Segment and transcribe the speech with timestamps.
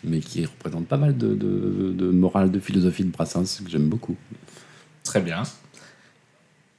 [0.03, 4.17] mais qui représente pas mal de, de, morale, de philosophie de Brassens, que j'aime beaucoup.
[5.05, 5.43] Très bien.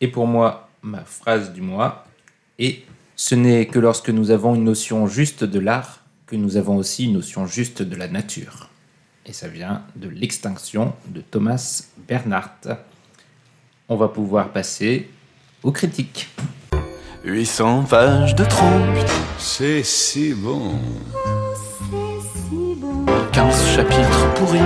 [0.02, 2.08] Et pour moi, ma phrase du mois
[2.58, 2.84] est
[3.16, 7.06] Ce n'est que lorsque nous avons une notion juste de l'art que nous avons aussi
[7.06, 8.70] une notion juste de la nature.
[9.26, 12.78] Et ça vient de L'extinction de Thomas Bernhardt.
[13.90, 15.10] On va pouvoir passer
[15.64, 16.30] aux critiques.
[17.24, 18.66] 800 pages de trop,
[19.38, 20.80] C'est si bon.
[23.34, 24.60] 15 chapitres pourris.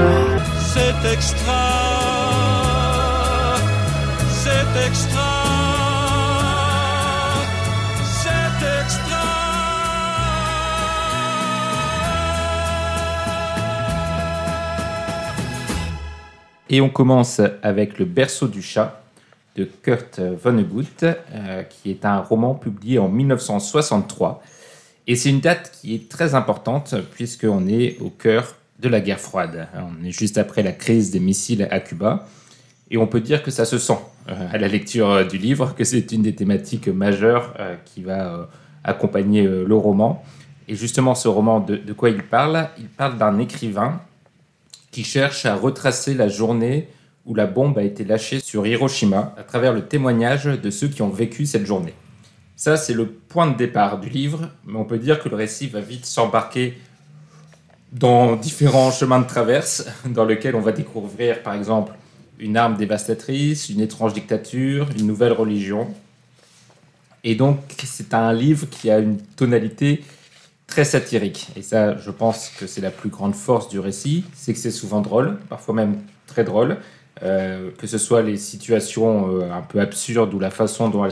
[0.74, 1.54] C'est extra.
[4.30, 5.44] C'est extra.
[8.22, 9.18] C'est extra.
[16.70, 19.01] Et on commence avec Le berceau du chat
[19.56, 24.42] de Kurt Vonnegut, euh, qui est un roman publié en 1963.
[25.08, 29.20] Et c'est une date qui est très importante puisqu'on est au cœur de la guerre
[29.20, 29.68] froide.
[29.76, 32.28] On est juste après la crise des missiles à Cuba.
[32.90, 33.98] Et on peut dire que ça se sent
[34.30, 38.50] euh, à la lecture du livre, que c'est une des thématiques majeures euh, qui va
[38.84, 40.24] accompagner le roman.
[40.68, 42.70] Et justement, ce roman, de quoi il parle?
[42.80, 44.02] Il parle d'un écrivain
[44.92, 46.88] qui cherche à retracer la journée
[47.26, 51.02] où la bombe a été lâchée sur Hiroshima à travers le témoignage de ceux qui
[51.02, 51.94] ont vécu cette journée.
[52.56, 55.68] Ça, c'est le point de départ du livre, mais on peut dire que le récit
[55.68, 56.78] va vite s'embarquer
[57.92, 61.94] dans différents chemins de traverse, dans lesquels on va découvrir, par exemple,
[62.40, 65.94] une arme dévastatrice, une étrange dictature, une nouvelle religion.
[67.24, 70.04] Et donc, c'est un livre qui a une tonalité
[70.66, 71.50] très satirique.
[71.56, 74.72] Et ça, je pense que c'est la plus grande force du récit, c'est que c'est
[74.72, 76.78] souvent drôle, parfois même très drôle.
[77.24, 81.12] Euh, que ce soit les situations euh, un peu absurdes ou la façon dont elles,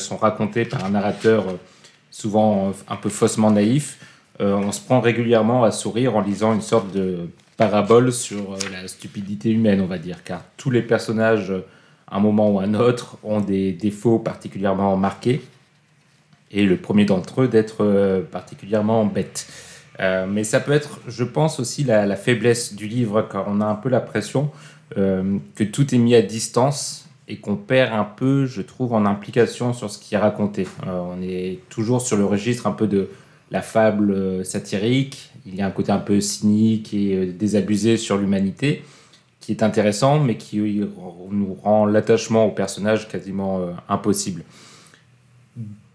[0.00, 1.52] sont- racontées par un narrateur euh,
[2.10, 3.98] souvent un peu faussement naïf,
[4.40, 9.50] on se prend régulièrement à sourire en lisant une sorte de parabole sur la stupidité
[9.50, 11.52] humaine, on va dire, car tous les personnages,
[12.10, 15.42] un moment ou un autre, ont des défauts particulièrement marqués
[16.52, 19.48] et le premier d'entre eux d'être particulièrement bête.
[19.98, 23.66] Mais ça peut être, je pense, aussi la, la faiblesse du livre, car on a
[23.66, 28.46] un peu l'impression euh, que tout est mis à distance et qu'on perd un peu,
[28.46, 30.66] je trouve, en implication sur ce qui est raconté.
[30.86, 33.10] Euh, on est toujours sur le registre un peu de
[33.50, 37.96] la fable euh, satirique, il y a un côté un peu cynique et euh, désabusé
[37.96, 38.82] sur l'humanité,
[39.40, 40.86] qui est intéressant, mais qui euh,
[41.30, 44.42] nous rend l'attachement au personnage quasiment euh, impossible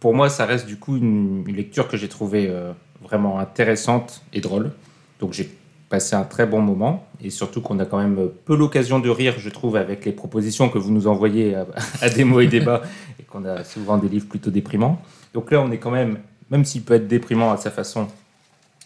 [0.03, 4.41] pour moi, ça reste du coup une, lecture que j'ai trouvée euh, vraiment intéressante et
[4.41, 4.73] drôle.
[5.21, 5.49] Donc j'ai
[5.93, 9.35] passé un très bon moment et surtout qu'on a quand même peu l'occasion de rire,
[9.37, 11.67] je trouve, avec les propositions que vous nous envoyez à,
[12.01, 12.81] à des mots et débats
[13.19, 14.99] et qu'on a souvent des livres plutôt déprimants.
[15.35, 16.17] Donc là, on est quand même,
[16.49, 18.07] même s'il peut être déprimant à sa façon,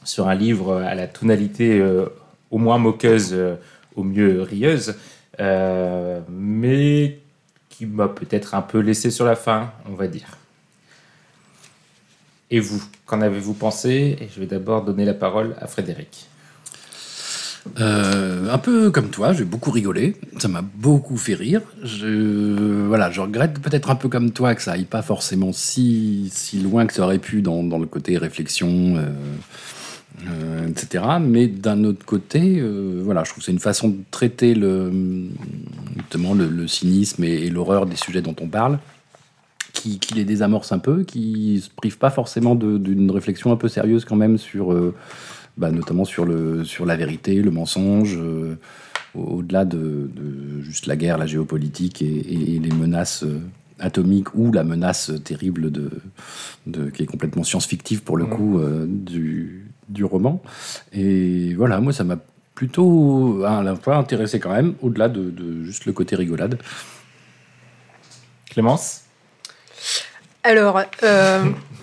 [0.04, 2.08] sur un livre à la tonalité euh,
[2.52, 3.56] au moins moqueuse, euh,
[3.96, 4.98] au mieux rieuse,
[5.40, 7.20] euh, mais
[7.70, 10.38] qui m'a peut-être un peu laissé sur la fin, on va dire.
[12.52, 14.18] Et vous, qu'en avez-vous pensé?
[14.20, 16.28] Et je vais d'abord donner la parole à Frédéric.
[17.80, 20.16] Euh, un peu comme toi, j'ai beaucoup rigolé.
[20.40, 21.62] Ça m'a beaucoup fait rire.
[21.84, 26.30] Je, voilà, je regrette peut-être un peu comme toi que ça aille pas forcément si,
[26.32, 29.10] si loin que ça aurait pu dans, le côté réflexion, euh,
[30.28, 31.04] euh, etc.
[31.22, 32.62] Mais d'un autre côté,
[33.04, 34.92] voilà, je trouve que c'est une façon de traiter le,
[36.12, 38.80] le, cynisme et, l'horreur des sujets dont on parle.
[39.74, 43.68] Qui, qui les désamorce un peu, qui se prive pas forcément d'une réflexion un peu
[43.68, 44.74] sérieuse quand même sur,
[45.58, 48.56] bah, notamment sur, le, sur la vérité, le mensonge, euh,
[49.16, 53.40] au- au-delà de, de juste la guerre, la géopolitique et, et- et les menaces euh,
[53.80, 55.90] atomiques ou la menace terrible de,
[56.66, 60.42] de, qui est complètement science-fictive pour le coup euh, du, du roman.
[60.94, 62.18] Et voilà, moi ça m'a
[62.56, 66.58] plutôt à la fois intéressé quand même, au-delà de, de juste le côté rigolade.
[68.50, 69.02] Clémence,
[70.44, 71.46] Alors, euh,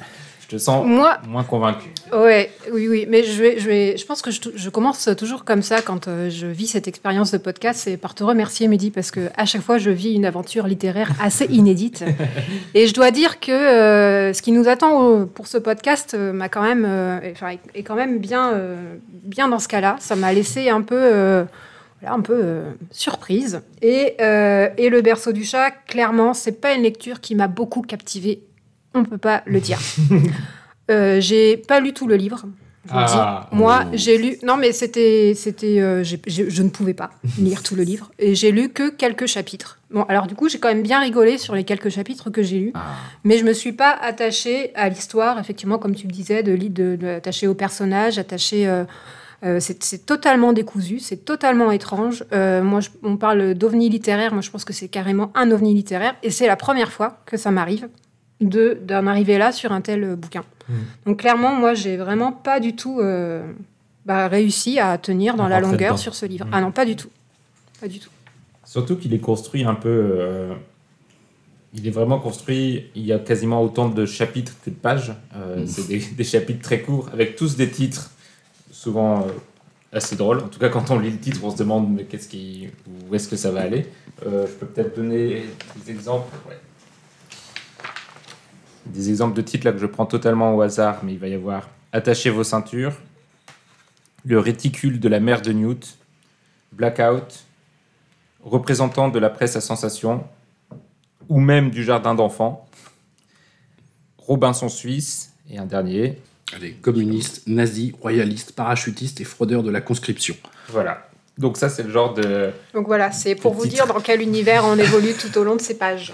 [0.44, 1.88] je te sens moi, moins convaincu.
[2.12, 5.44] ouais, oui, oui, mais je vais, je vais, je pense que je, je commence toujours
[5.44, 8.90] comme ça quand euh, je vis cette expérience de podcast, c'est par te remercier, Mehdi,
[8.90, 12.04] parce que à chaque fois, je vis une aventure littéraire assez inédite.
[12.74, 16.32] Et je dois dire que euh, ce qui nous attend euh, pour ce podcast euh,
[16.32, 18.52] m'a quand même, euh, enfin, est- quand même bien,
[19.22, 19.96] bien dans ce cas-là.
[20.00, 20.96] Ça m'a laissé un peu.
[22.00, 23.62] voilà, un peu euh, surprise.
[23.82, 27.82] Et, euh, et Le berceau du chat, clairement, c'est pas une lecture qui m'a beaucoup
[27.82, 28.40] captivée.
[28.94, 29.78] On peut pas le dire.
[30.90, 32.44] Euh, j'ai pas lu tout le livre.
[32.84, 33.48] Je, Ah.
[33.50, 33.56] dis.
[33.56, 33.88] Moi, Oh.
[33.94, 34.36] j'ai lu.
[34.42, 37.08] Non, mais c'était, c'était, euh, je ne pouvais pas
[37.38, 39.78] lire tout le livre et j'ai lu que quelques chapitres.
[39.90, 42.58] Bon, alors du coup, j'ai quand même bien rigolé sur les quelques chapitres que j'ai
[42.58, 42.72] lus,
[43.24, 46.68] mais je me suis pas attachée à l'histoire, effectivement, comme tu me disais, de, li-
[46.68, 48.66] de, de attachée au personnage, attachée.
[48.68, 48.84] euh,
[49.42, 52.24] euh, c'est c'est totalement décousu, c'est totalement étrange.
[52.34, 54.34] Euh, moi, je- on parle d'ovni littéraire.
[54.34, 56.14] Moi, je pense que c'est carrément un ovni littéraire.
[56.22, 57.88] Et c'est la première fois que ça m'arrive
[58.40, 60.44] de- d'en arriver là sur un tel euh, bouquin.
[60.68, 60.74] Mhm.
[61.06, 63.44] Donc, clairement, moi, j'ai vraiment pas du tout euh,
[64.06, 65.96] bah, réussi à tenir dans la longueur dedans.
[65.96, 66.46] sur ce livre.
[66.46, 66.52] Mhm.
[66.54, 67.10] Ah non, pas du tout.
[67.80, 68.10] Pas du tout.
[68.64, 69.88] Surtout qu'il est construit un peu.
[69.88, 70.54] euh,
[71.76, 72.86] il est vraiment construit.
[72.94, 75.12] Il y a quasiment autant de chapitres que de pages.
[75.36, 78.10] Euh, C'est des, des chapitres très courts, avec tous des titres,
[78.70, 79.30] souvent euh,
[79.92, 80.38] assez drôles.
[80.38, 82.68] En tout cas, quand on lit le titre, on se demande mais qu'est-ce qui,
[83.10, 83.86] où est-ce que ça va aller?
[84.24, 85.44] Euh, je peux peut-être donner
[85.84, 86.32] des exemples.
[86.48, 86.56] ouais.
[88.86, 91.34] Des exemples de titres là que je prends totalement au hasard, mais il va y
[91.34, 92.94] avoir Attachez vos ceintures,
[94.24, 95.96] Le réticule de la mère de Newt,
[96.72, 97.44] Blackout,
[98.42, 100.24] représentant de la presse à sensation,
[101.28, 102.68] ou même du jardin d'enfants,
[104.18, 106.18] Robinson Suisse, et un dernier.
[106.52, 110.34] Allez, communistes, nazis, royalistes, parachutistes et fraudeurs de la conscription.
[110.68, 111.08] Voilà.
[111.38, 112.50] Donc ça, c'est le genre de...
[112.74, 113.74] Donc voilà, c'est pour vous titre.
[113.74, 116.12] dire dans quel univers on évolue tout au long de ces pages.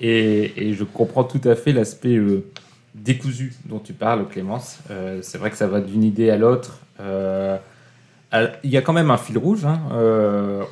[0.00, 2.44] Et, je comprends tout à fait l'aspect euh,
[2.94, 4.78] décousu dont tu parles, Clémence.
[4.90, 6.78] Euh, c'est vrai que ça va d'une idée à l'autre.
[7.00, 7.58] Euh,
[8.62, 9.64] Il y a quand même un fil rouge.
[9.64, 9.80] hein.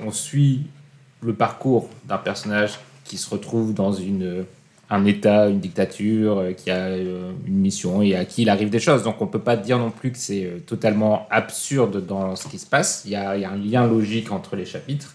[0.05, 0.67] On suit
[1.23, 3.97] le parcours d'un personnage qui se retrouve dans
[4.91, 9.03] un État, une dictature, qui a une mission et à qui il arrive des choses.
[9.03, 12.59] Donc on ne peut pas dire non plus que c'est totalement absurde dans ce qui
[12.59, 13.03] se passe.
[13.07, 15.15] Il y a, y a un lien logique entre les chapitres,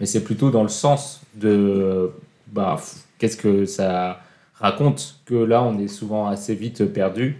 [0.00, 2.10] mais c'est plutôt dans le sens de
[2.46, 2.80] bah,
[3.18, 4.20] qu'est-ce que ça
[4.54, 7.38] raconte que là on est souvent assez vite perdu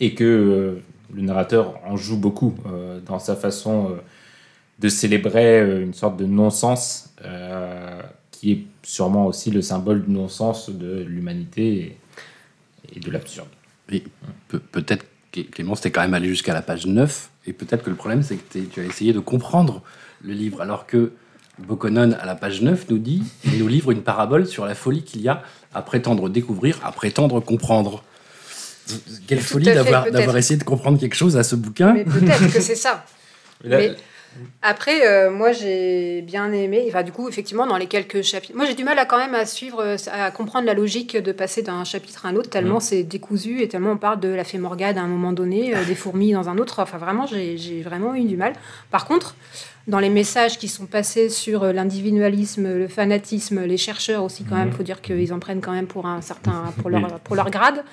[0.00, 0.82] et que euh,
[1.14, 3.94] le narrateur en joue beaucoup euh, dans sa façon euh,
[4.78, 7.14] de célébrer une sorte de non-sens
[8.32, 11.96] qui est sûrement aussi le symbole du non-sens de l'humanité
[12.92, 13.46] et, de l'absurde.
[13.90, 14.02] Et
[14.48, 15.06] pe- peut-être
[15.52, 18.36] Clémence, t'es quand même allé jusqu'à la page 9, et peut-être que le problème, c'est
[18.36, 19.82] que tu as essayé de comprendre
[20.22, 21.12] le livre, alors que
[21.66, 25.02] Bokonon, à la page 9, nous dit, il nous livre une parabole sur la folie
[25.02, 25.42] qu'il y a
[25.74, 28.02] à prétendre découvrir, à prétendre comprendre.
[29.26, 31.92] Quelle Tout folie d'avoir d'avoir essayé de comprendre quelque chose à ce bouquin.
[31.94, 33.04] Mais peut-être que c'est ça.
[33.64, 33.94] Mais là- Mais-
[34.62, 36.86] Après, euh, moi, j'ai bien aimé.
[36.88, 39.34] Enfin, du coup, effectivement, dans les quelques chapitres, moi, j'ai du mal à quand même
[39.34, 42.80] à suivre, à comprendre la logique de passer d'un chapitre à un autre, tellement Mhm.
[42.80, 45.84] c'est décousu et tellement on parle de la fée Morgade à un moment donné, euh,
[45.84, 46.80] des fourmis dans un autre.
[46.80, 48.54] Enfin, vraiment, j'ai j'ai vraiment eu du mal.
[48.90, 49.34] Par contre,
[49.88, 54.56] dans les messages qui sont passés sur euh, l'individualisme, le fanatisme, les chercheurs aussi, quand
[54.56, 54.74] même, Mhm.
[54.74, 57.84] faut dire qu'ils en prennent quand même pour un certain, pour leur, pour leur grade.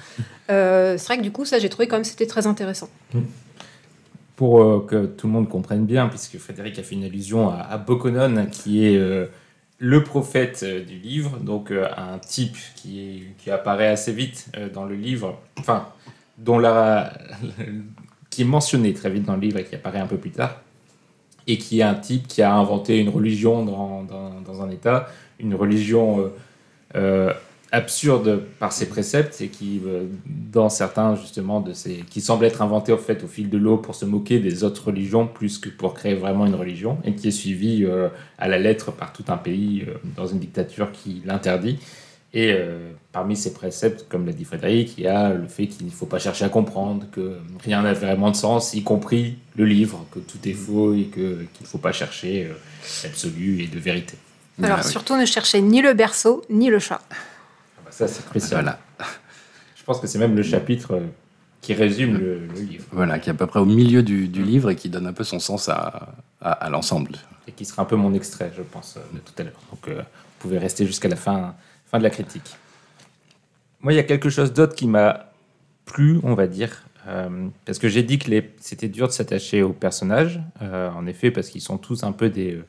[0.52, 2.90] Euh, c'est vrai que du coup, ça, j'ai trouvé quand même c'était très intéressant.
[4.36, 7.56] pour euh, que tout le monde comprenne bien, puisque Frédéric a fait une allusion à,
[7.58, 9.26] à Bokonon, qui est euh,
[9.80, 14.96] le prophète du livre, donc un type qui, est, qui apparaît assez vite dans le
[14.96, 15.88] livre, enfin,
[16.38, 17.14] dont la,
[18.30, 20.62] qui est mentionné très vite dans le livre et qui apparaît un peu plus tard,
[21.48, 25.08] et qui est un type qui a inventé une religion dans, dans, un État,
[25.40, 26.28] une religion euh,
[26.96, 27.34] euh,
[27.72, 32.62] absurde par ses préceptes et qui, euh, dans certains justement de ces, qui semblent être
[32.62, 35.70] inventés en fait au fil de l'eau pour se moquer des autres religions plus que
[35.70, 37.88] pour créer vraiment une religion et qui est suivi
[38.38, 41.80] à la lettre par tout un pays dans une dictature qui l'interdit.
[42.34, 42.56] Et
[43.12, 46.06] parmi ces préceptes, comme l'a dit Frédéric, il y a le fait qu'il ne faut
[46.06, 50.20] pas chercher à comprendre, que rien n'a vraiment de sens, y compris le livre, que
[50.20, 52.54] tout est faux et que- qu'il ne faut pas chercher euh,
[53.04, 54.16] l'absolu et de vérité.
[54.62, 54.92] Alors Ah oui.
[54.92, 57.02] surtout ne cherchez ni le berceau ni le chat.
[57.10, 58.62] Ah bah Ça, c'est crucial.
[58.64, 58.80] Voilà.
[59.76, 61.08] Je pense que c'est même le chapitre euh,
[61.62, 64.44] qui résume le, le livre Voilà, qui est à peu près au milieu du, du
[64.44, 67.14] livre et qui donne un peu son sens à, à, à l'ensemble.
[67.48, 69.60] et qui sera un peu mon extrait, je pense, euh, de tout à l'heure.
[69.72, 71.56] Donc, euh, vous pouvez rester jusqu'à la fin,
[71.90, 72.56] fin de la critique.
[73.82, 75.32] Moi, il y a quelque chose d'autre qui m'a
[75.86, 79.74] plu, on va dire, euh, parce que j'ai dit que c'était dur de s'attacher aux
[79.74, 82.66] personnages, euh, en effet, parce qu'ils sont tous un peu des, euh,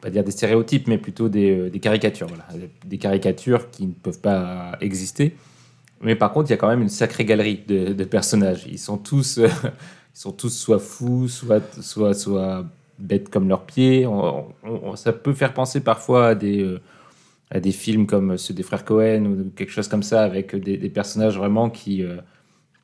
[0.00, 2.28] pas dire des stéréotypes, mais plutôt des, caricatures,
[2.84, 5.34] des caricatures qui ne peuvent pas exister.
[6.02, 8.66] Mais par contre, il y a quand même une sacrée galerie de, personnages.
[8.70, 9.48] Ils sont tous, ils
[10.12, 12.64] sont tous soit fous, soit, soit, soit
[12.98, 14.06] bêtes comme leurs pieds.
[14.96, 16.78] Ça peut faire penser parfois à des,
[17.50, 20.76] à des films comme ceux des frères Cohen ou quelque chose comme ça, avec des,
[20.76, 22.16] des personnages vraiment qui, euh,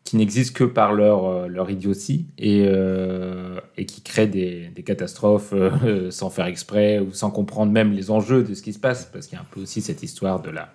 [0.05, 5.53] qui n'existent que par leur, euh, leur idiotie et, euh, et qui créent des, catastrophes
[5.53, 9.07] euh, sans faire exprès ou sans comprendre même les enjeux de ce qui se passe.
[9.07, 10.71] Parce qu'il y a un peu aussi cette histoire de la,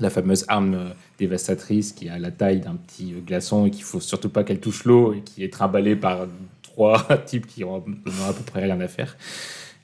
[0.00, 3.84] la fameuse arme euh, dévastatrice qui a la taille d'un petit euh, glaçon et qu'il
[3.84, 6.26] faut surtout pas qu'elle touche l'eau et qui est trimballée par
[6.62, 9.16] trois types qui ont, à peu près rien à faire.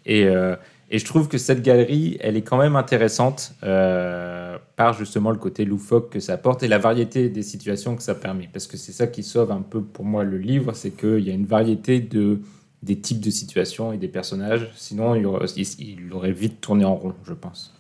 [0.07, 0.57] Et, euh,
[0.91, 5.39] et je trouve que cette galerie, elle est quand même intéressante euh, par justement le
[5.39, 8.49] côté loufoque que ça apporte et la variété des situations que ça permet.
[8.53, 11.31] Parce que c'est ça qui sauve un peu pour moi le livre, c'est qu'il y
[11.31, 12.41] a une variété de,
[12.83, 14.71] des types de situations et des personnages.
[14.77, 17.73] Sinon, il aurait, vite tourné en rond, je pense.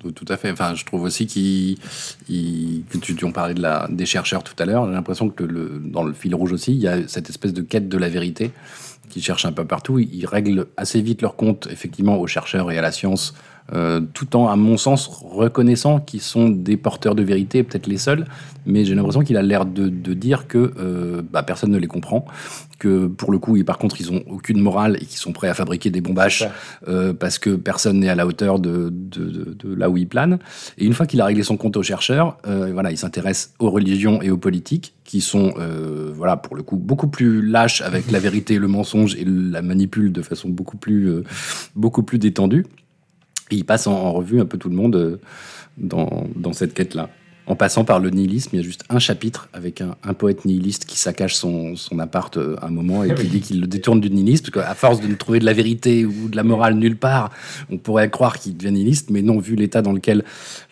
[0.00, 0.50] Tout, à fait.
[0.50, 1.78] Enfin, je trouve aussi qu'il,
[2.28, 4.86] il- que des chercheurs tout à l'heure.
[4.86, 7.88] J'ai l'impression que dans le fil rouge aussi, il y a cette espèce de quête
[7.88, 8.50] de la vérité
[9.12, 9.98] qui cherchent un peu partout.
[9.98, 13.34] Ils, règlent assez vite leur compte, effectivement, aux chercheurs et à la science,
[13.72, 17.96] euh, tout en, à mon sens, reconnaissant qu'ils sont des porteurs de vérité, peut-être les
[17.96, 18.26] seuls.
[18.66, 21.86] Mais j'ai l'impression qu'il a l'air de, de dire que euh, bah, personne ne les
[21.86, 22.24] comprend,
[22.78, 25.48] que pour le coup, ils, par contre, ils ont aucune morale et qu'ils sont prêts
[25.48, 26.44] à fabriquer des bombaches
[26.86, 30.38] euh, parce que personne n'est à la hauteur de, de, là où il plane.
[30.78, 34.20] Et une fois qu'il a réglé son compte aux chercheurs, voilà, il s'intéresse aux religions
[34.22, 35.54] et aux politiques, qui sont,
[36.14, 40.12] voilà, pour le coup, beaucoup plus lâches avec la vérité, le mensonge et la manipule
[40.12, 41.22] de façon beaucoup plus,
[41.74, 42.66] beaucoup plus détendue.
[43.52, 45.16] Et il passe en, en revue un peu tout le monde euh,
[45.78, 47.10] dans, dans cette quête-là.
[47.46, 50.44] En passant par le nihilisme, il y a juste un chapitre avec un, un poète
[50.44, 53.28] nihiliste qui saccage son, son appart euh, un moment et qui Oui.
[53.28, 56.06] dit qu'il le détourne du nihilisme, parce qu'à force de ne trouver de la vérité
[56.06, 57.30] ou de la morale nulle part,
[57.68, 60.24] on pourrait croire qu'il devient nihiliste, mais non, vu l'état dans lequel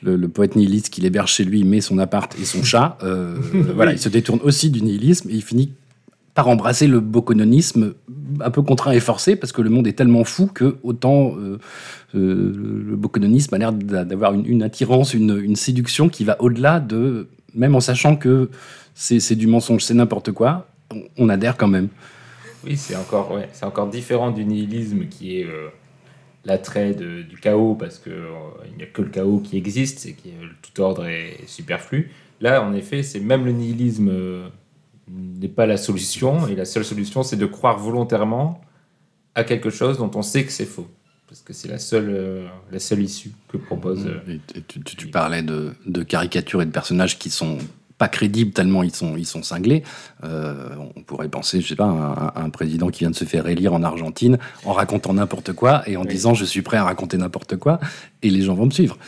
[0.03, 3.37] le, le poète nihiliste qu'il héberge chez lui met son appart et son chat, euh,
[3.75, 5.73] voilà, il se détourne aussi du nihilisme et il finit
[6.35, 7.95] par embrasser le bocononisme
[8.41, 11.59] un peu contraint et forcé parce que le monde est tellement fou que autant euh,
[12.13, 17.75] le bocononisme a l'air d'a- d'avoir une, attirance, une, séduction qui va au-delà de même
[17.75, 18.51] en sachant que
[18.95, 20.69] c'est du mensonge, c'est n'importe quoi,
[21.17, 21.89] on, adhère quand même.
[22.65, 25.69] Oui, c'est encore, ouais, encore différent du nihilisme qui est euh,
[26.45, 28.29] l'attrait du chaos parce que euh,
[28.77, 30.29] n'y a que le chaos qui existe et que
[30.63, 32.11] tout ordre est superflu.
[32.41, 34.49] Là, en effet, c'est même le nihilisme euh,
[35.09, 38.61] n'est pas la solution et la seule solution, c'est de croire volontairement
[39.35, 40.89] à quelque chose dont on sait que c'est faux
[41.31, 44.05] parce que c'est la seule, euh, la seule issue que propose.
[44.07, 47.59] euh, Et- et tu, tu- tu parlais de, de caricatures et de personnages qui sont
[47.99, 49.85] pas crédibles tellement ils sont, ils sont cinglés.
[50.25, 53.25] Euh, on pourrait penser, je sais pas, à un, un président qui vient de se
[53.27, 56.09] faire élire en Argentine en racontant n'importe quoi et en Oui.
[56.09, 57.79] disant je suis prêt à raconter n'importe quoi
[58.23, 58.99] et les gens vont me suivre.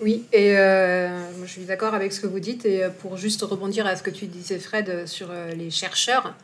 [0.00, 1.08] Oui, et euh,
[1.44, 2.64] je suis d'accord avec ce que vous dites.
[2.66, 5.70] Et euh, pour juste rebondir à ce que tu disais, Fred, euh, sur euh, les
[5.70, 6.34] chercheurs,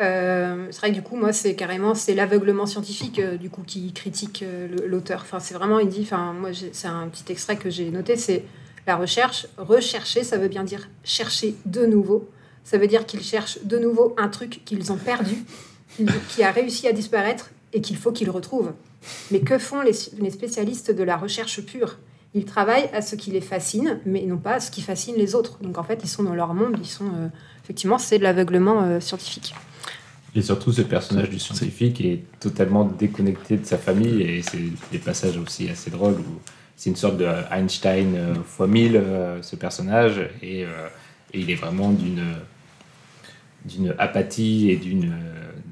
[0.00, 3.62] euh, c'est vrai que du coup, moi, c'est carrément c'est l'aveuglement scientifique euh, du coup
[3.66, 5.22] qui critique euh, l'auteur.
[5.22, 8.44] Enfin, c'est vraiment, il dit, enfin, moi, c'est un petit extrait que j'ai noté, c'est
[8.86, 9.46] la recherche.
[9.56, 12.28] Rechercher, ça veut bien dire chercher de nouveau.
[12.62, 15.36] Ça veut dire qu'ils cherchent de nouveau un truc qu'ils ont perdu,
[16.28, 18.72] qui- a réussi à disparaître et qu'il faut qu'ils retrouvent.
[19.30, 21.96] Mais que font les, les spécialistes de la recherche pure?
[22.34, 25.34] Ils travaillent à ce qui les fascine, mais non pas à ce qui fascine les
[25.34, 25.58] autres.
[25.62, 27.30] Donc en fait, ils sont dans leur monde, ils sont...
[27.62, 29.54] effectivement, c'est de l'aveuglement scientifique.
[30.36, 34.58] Et surtout, ce personnage du scientifique est totalement déconnecté de sa famille et c'est
[34.92, 36.40] des passages aussi assez drôles où
[36.76, 40.68] c'est une sorte de Einstein euh, fois 1000, euh, ce personnage, et, euh,
[41.32, 42.22] et il est vraiment d'une
[43.64, 45.12] d'une apathie et d'une...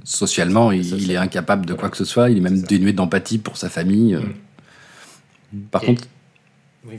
[0.03, 1.01] Socialement, il, Social.
[1.03, 3.69] il est incapable de quoi que ce soit, il est même dénué d'empathie pour sa
[3.69, 4.17] famille.
[4.17, 4.21] euh.
[5.53, 5.61] Mm.
[5.71, 6.03] Par Et- contre,
[6.89, 6.95] Oui.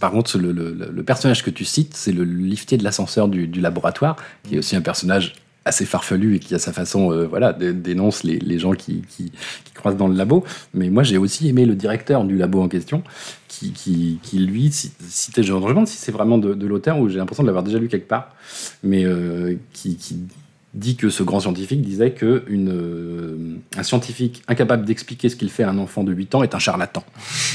[0.00, 3.46] Par contre, le, le- le personnage que tu cites, c'est le liftier de l'ascenseur du,
[3.46, 5.34] du laboratoire, qui est aussi un personnage
[5.66, 9.02] assez farfelu et qui, à sa façon, euh, voilà, dé- dénonce les, les gens qui,
[9.08, 9.32] qui,
[9.74, 10.44] croisent dans le labo.
[10.72, 13.02] Mais moi, j'ai aussi aimé le directeur du labo en question,
[13.48, 16.98] qui, qui, qui, lui, ci- citait, je me demande si c'est vraiment de, de l'auteur
[16.98, 18.34] ou j'ai l'impression de l'avoir déjà lu quelque part,
[18.82, 20.18] mais euh, qui, qui
[20.74, 25.50] dit que ce grand scientifique disait que une, euh, un scientifique incapable d'expliquer ce qu'il
[25.50, 27.02] fait à un enfant de 8 ans est un charlatan.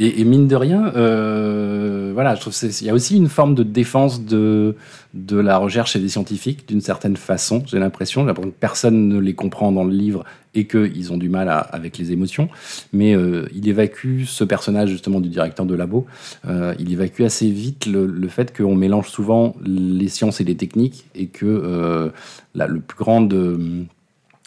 [0.00, 3.64] Et, mine de rien, euh, voilà, je trouve il y a aussi une forme de
[3.64, 4.76] défense de,
[5.12, 7.64] de la recherche et des scientifiques d'une certaine façon.
[7.66, 10.24] J'ai l'impression, que personne ne les comprend dans le livre
[10.54, 12.48] et qu'ils ont du mal avec les émotions.
[12.92, 16.06] Mais euh, il évacue ce personnage justement du directeur de labo.
[16.46, 21.06] euh, il évacue assez vite le, fait qu'on mélange souvent les sciences et les techniques
[21.16, 22.10] et que euh,
[22.54, 23.86] la, plus grande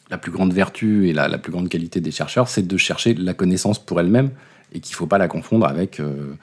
[0.10, 3.16] la plus grande vertu et la, la plus grande qualité des chercheurs, c'est de chercher
[3.16, 4.30] la connaissance pour elle-même
[4.72, 6.34] et qu'il ne faut pas la confondre avec, euh,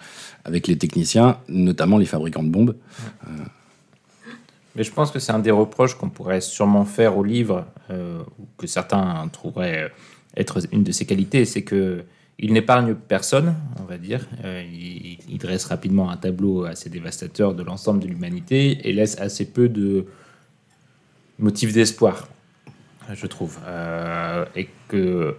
[0.44, 2.76] avec les techniciens, notamment les fabricants de bombes.
[4.76, 8.22] Mais je pense que c'est un des reproches qu'on pourrait sûrement faire au livre, euh,
[8.58, 9.92] que certains trouveraient
[10.36, 12.04] être une de ses qualités, c'est que
[12.40, 14.28] il n'épargne personne, on va dire.
[14.44, 19.18] Euh, il, il dresse rapidement un tableau assez dévastateur de l'ensemble de l'humanité et laisse
[19.18, 20.06] assez peu de
[21.38, 22.28] motifs d'espoir,
[23.12, 23.58] je trouve.
[23.66, 25.36] Euh, et que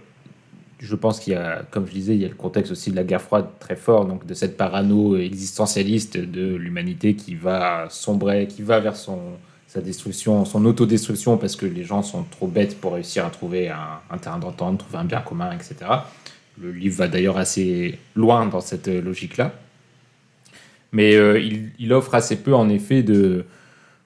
[0.80, 2.96] je pense qu'il y a, comme je disais, il y a le contexte aussi de
[2.96, 8.46] la guerre froide très fort, donc de cette parano existentialiste de l'humanité qui va sombrer,
[8.46, 9.18] qui va vers son,
[9.66, 13.68] sa destruction, son autodestruction, parce que les gens sont trop bêtes pour réussir à trouver
[13.68, 15.76] un, terrain d'entente, trouver un bien commun, etc.
[16.60, 19.52] Le livre va d'ailleurs assez loin dans cette logique-là.
[20.92, 21.38] Mais euh,
[21.78, 23.44] il, offre assez peu, en effet, de,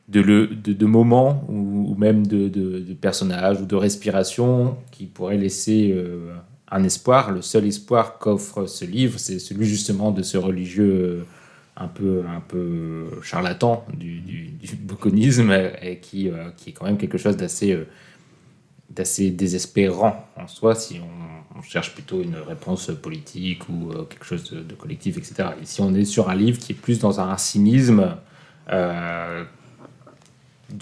[0.08, 5.38] de, le- de- moments ou, même de, de- de personnages ou de respiration qui pourraient
[5.38, 6.34] laisser euh,
[6.74, 7.30] un espoir.
[7.30, 11.24] Le seul espoir qu'offre ce livre, c'est celui justement de ce religieux euh,
[11.76, 14.50] un peu, un peu charlatan du, du,
[15.82, 17.86] et qui, euh, qui est quand même quelque chose d'assez euh,
[18.90, 24.60] d'assez désespérant en soi si on, cherche plutôt une réponse politique ou quelque chose de,
[24.60, 25.48] de collectif, etc.
[25.62, 28.16] Ici, on est sur un livre qui est plus dans un cynisme
[28.70, 29.46] de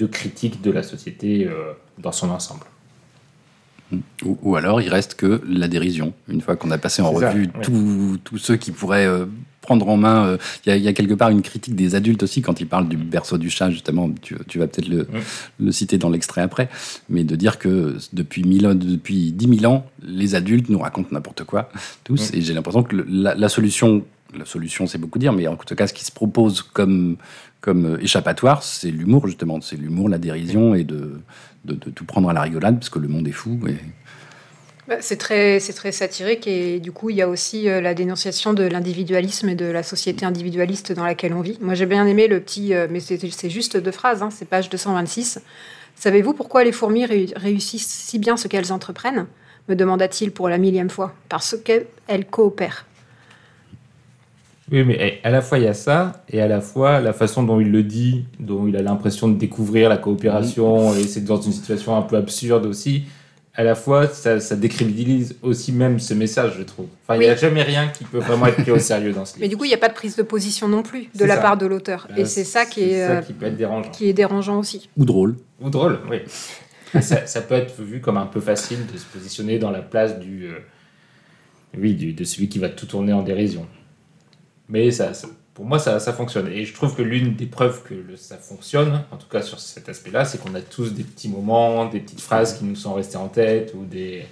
[0.06, 1.48] critique de la société
[1.98, 2.64] dans son ensemble.
[4.24, 6.12] Ou, ou alors, il reste que la dérision.
[6.28, 7.62] Une fois qu'on a passé en ça, revue ouais.
[8.24, 9.26] tous- ceux qui pourraient euh,
[9.60, 10.26] prendre en main.
[10.26, 12.60] euh, Il y, a- il y a quelque part une critique des adultes aussi quand
[12.60, 14.10] ils parlent du berceau du chat, justement.
[14.22, 15.06] Tu, tu vas peut-être le,
[15.60, 16.68] le citer dans l'extrait après.
[17.08, 21.44] Mais de dire que depuis, mille depuis 10 000 ans, les adultes nous racontent n'importe
[21.44, 21.70] quoi,
[22.04, 22.30] tous.
[22.34, 24.02] Et j'ai l'impression que le- la, la solution,
[24.34, 27.16] la solution, c'est beaucoup dire, mais en tout cas, ce qui se propose comme,
[27.60, 29.60] comme échappatoire, c'est l'humour, justement.
[29.60, 31.20] C'est l'humour, la dérision et de,
[31.64, 33.58] de, tout prendre à la rigolade, parce que le monde est fou.
[34.88, 38.52] Bah, C'est très, très satirique et du coup, il y a aussi euh, la dénonciation
[38.52, 41.58] de l'individualisme et de la société individualiste dans laquelle on vit.
[41.60, 44.70] Moi, j'ai bien aimé le petit, euh, mais c'est juste deux phrases, hein, c'est page
[44.70, 45.40] 226.
[45.94, 49.26] Savez-vous pourquoi les fourmis réu- réussissent si bien ce qu'elles entreprennent?
[49.68, 51.14] me demanda-t-il pour la millième fois.
[51.28, 52.86] Parce qu'elles coopèrent.
[54.72, 57.12] Oui, mais eh, à la fois il y a ça, et à la fois la
[57.12, 61.20] façon dont il le dit, dont il a l'impression de découvrir la coopération, et c'est
[61.24, 63.04] dans une situation un peu absurde aussi,
[63.54, 66.86] à la fois ça, ça décrédibilise aussi même ce message, je trouve.
[67.02, 69.34] Enfin, il n'y a jamais rien qui peut vraiment être pris au sérieux dans ce
[69.36, 69.50] Mais livre.
[69.50, 71.42] du coup, il n'y a pas de prise de position non plus de la ça.
[71.42, 72.08] part de l'auteur.
[72.16, 73.90] Et c'est ça qui est, ça euh, qui peut être dérangeant.
[73.90, 74.88] qui est dérangeant aussi.
[74.96, 75.36] ou drôle.
[75.60, 76.20] Ou drôle, oui.
[77.02, 80.18] Ça, ça peut être vu comme un peu facile de se positionner dans la place
[80.18, 80.58] du, euh,
[81.78, 83.66] oui, du- de celui qui va tout tourner en dérision.
[84.72, 85.12] Mais ça,
[85.52, 86.48] pour moi, ça, ça fonctionne.
[86.48, 89.86] Et je trouve que l'une des preuves que ça fonctionne, en tout cas sur cet
[89.90, 93.18] aspect-là, c'est qu'on a tous des petits moments, des petites phrases qui nous sont restées
[93.18, 94.24] en tête ou des,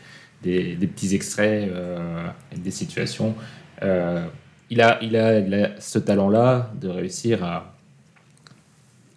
[0.43, 2.27] des, des petits extraits, euh,
[2.57, 3.35] des situations.
[3.83, 4.27] Euh,
[4.71, 7.77] il, a, il, a, il a ce talent-là de réussir à,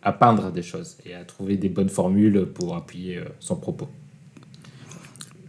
[0.01, 3.87] à peindre des choses et à trouver des bonnes formules pour appuyer euh, son propos.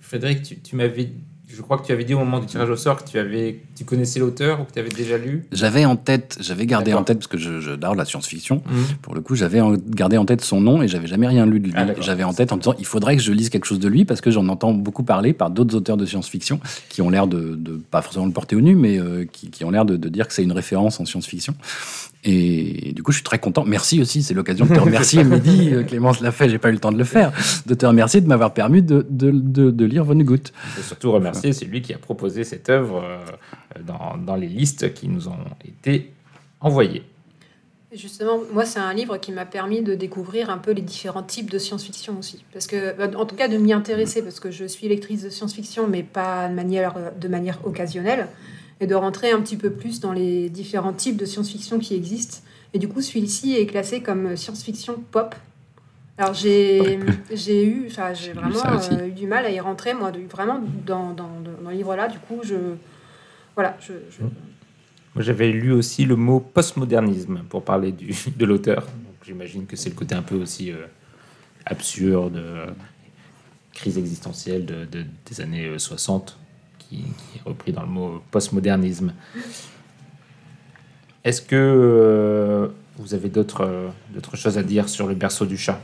[0.01, 1.11] Frédéric, tu, tu m'avais,
[1.55, 3.61] je crois que tu avais dit au moment du tirage au sort que tu avais,
[3.77, 5.45] tu connaissais l'auteur ou que tu avais déjà lu.
[5.53, 8.63] J'avais en tête, j'avais gardé en tête, parce que je- j'adore la science-fiction,
[9.03, 11.67] pour le coup, j'avais gardé en tête son nom et j'avais jamais rien lu de
[11.67, 11.73] lui.
[11.77, 13.89] Ah, j'avais en tête en me disant, il faudrait que je lise quelque chose de
[13.89, 17.27] lui parce que j'en entends beaucoup parler par d'autres auteurs de science-fiction qui ont l'air
[17.27, 19.97] de, de- pas forcément le porter au nu, mais euh, qui, qui ont l'air de,
[19.97, 21.55] de dire que c'est une référence en science-fiction.
[22.25, 23.65] Et du coup, je suis très content.
[23.65, 25.71] Merci aussi, c'est l'occasion de te remercier, Mehdi.
[25.73, 27.33] Euh, Clémence l'a fait, j'ai pas eu le temps de le faire.
[27.67, 30.53] De te remercier de m'avoir permis de, de, de, de lire Vonnegut.
[30.79, 33.19] Et surtout remercier celui qui a proposé cette œuvre euh,
[33.87, 36.13] dans, dans les listes qui nous ont été
[36.61, 37.05] envoyées.
[37.93, 41.51] Justement, moi, c'est un livre qui m'a permis de découvrir un peu les différents types
[41.51, 42.45] de science-fiction aussi.
[42.53, 45.29] Parce que, bah, en tout cas, de m'y intéresser, parce que je suis lectrice de
[45.29, 48.29] science-fiction, mais pas de manière, de manière occasionnelle.
[48.85, 52.39] Et de rentrer un petit peu plus dans les différents types de science-fiction qui existent.
[52.75, 55.35] Et du coup, celui-ci est classé comme science-fiction pop.
[56.19, 56.99] Alors j'ai
[57.33, 58.61] j'ai eu, enfin j'ai vraiment
[58.93, 61.31] euh, eu du mal à y rentrer, moi, de- vraiment dans, dans,
[61.63, 62.09] dans le livre-là.
[62.09, 62.57] Du coup, je
[63.55, 64.23] voilà, je, je-
[65.15, 68.87] Moi, j'avais lu aussi le mot postmodernisme pour parler du, de l'auteur.
[69.25, 70.85] J'imagine que c'est le côté un peu aussi euh,
[71.65, 72.67] absurde, euh,
[73.73, 76.39] crise existentielle de, de- des années euh, 60
[76.89, 79.13] qui, qui est repris dans le mot postmodernisme.
[81.25, 82.69] Est-ce que euh,
[82.99, 85.81] vous avez d'autres euh, d'autres choses à dire sur le berceau du chat?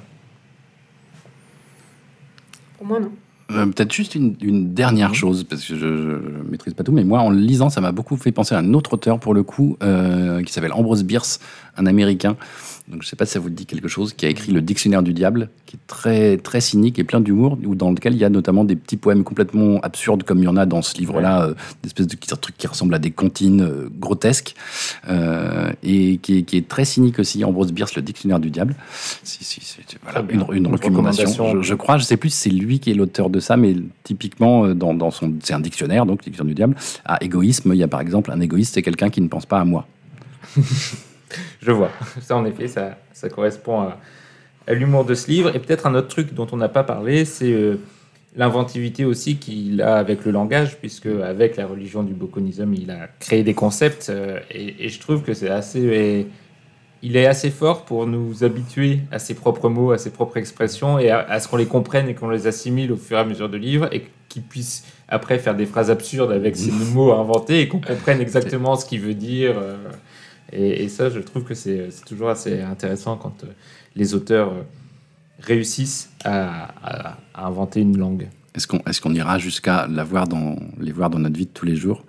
[2.77, 3.13] Pour moi non.
[3.51, 7.03] Euh, Peut-être juste une, une dernière chose, parce que je ne maîtrise pas tout, mais
[7.03, 9.43] moi, en le lisant, ça m'a beaucoup fait penser à un autre auteur, pour le
[9.43, 11.41] coup, euh, qui s'appelle Ambrose Bierce,
[11.77, 12.37] un Américain.
[12.91, 14.61] Donc, je ne sais pas si ça vous dit quelque chose, qui a écrit Le
[14.61, 18.19] Dictionnaire du Diable, qui est très, très cynique et plein d'humour, où- dans lequel il
[18.19, 20.97] y a notamment des petits poèmes complètement absurdes, comme il y en a dans ce
[20.99, 24.55] livre-là, euh, des espèces de petits trucs qui ressemblent à des comptines euh, grotesques,
[25.09, 28.75] euh, et qui est, qui est très cynique aussi, Ambrose Bierce, Le Dictionnaire du Diable.
[29.23, 29.61] Si, si,
[30.03, 30.47] voilà, une, bien.
[30.53, 31.25] une Une recommandation.
[31.27, 31.63] recommandation.
[31.63, 33.77] Je, je crois, je sais plus si c'est lui qui est l'auteur de ça, mais
[34.03, 36.75] typiquement, dans, dans son, c'est un dictionnaire, donc dictionnaire du diable,
[37.05, 39.61] à égoïsme, il y a par exemple un égoïste, c'est quelqu'un qui ne pense pas
[39.61, 39.87] à moi.
[41.63, 41.91] Je vois.
[42.21, 43.99] Ça, en effet, ça, ça correspond à,
[44.67, 45.55] à l'humour de ce livre.
[45.55, 47.77] Et peut-être un autre truc dont on n'a pas parlé, c'est euh,
[48.37, 53.09] l'inventivité aussi qu'il a avec le langage, puisque avec la religion du bokonisme, il a
[53.19, 54.09] créé des concepts.
[54.11, 55.81] euh, et, et je trouve que c'est assez.
[55.81, 56.27] et
[57.03, 60.99] il est assez fort pour nous habituer à ses propres mots, à ses propres expressions,
[60.99, 63.25] et à, à ce qu'on les comprenne et qu'on les assimile au fur et à
[63.25, 67.61] mesure de livre, et qu'il puisse après faire des phrases absurdes avec ces mots inventés,
[67.63, 69.55] et qu'on comprenne exactement ce qu'il veut dire.
[69.59, 69.77] euh,
[70.53, 73.49] et, et ça, je trouve que c'est toujours assez intéressant quand euh,
[73.97, 74.63] les auteurs euh,
[75.41, 78.29] réussissent à, à- à inventer une langue.
[78.55, 78.67] Est-ce
[79.01, 81.77] qu'on est ira jusqu'à la voir dans, les voir dans notre vie de tous les
[81.77, 82.05] jours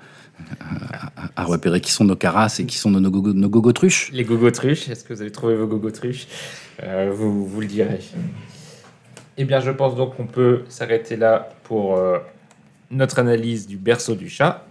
[0.60, 4.12] à, à- repérer qui sont nos carasses et qui sont nos, gogo- nos gogotruches?
[4.12, 6.28] Les gogotruches, est-ce que vous avez trouvé vos gogotruches?
[6.82, 8.00] Euh, vous, vous le direz.
[9.38, 12.18] Eh bien, je pense donc qu'on peut s'arrêter là pour euh,
[12.90, 14.66] notre analyse du berceau du chat.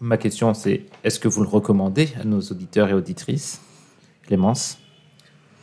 [0.00, 3.60] Ma question, c'est est-ce que vous le recommandez à nos auditeurs et auditrices
[4.26, 4.78] Clémence?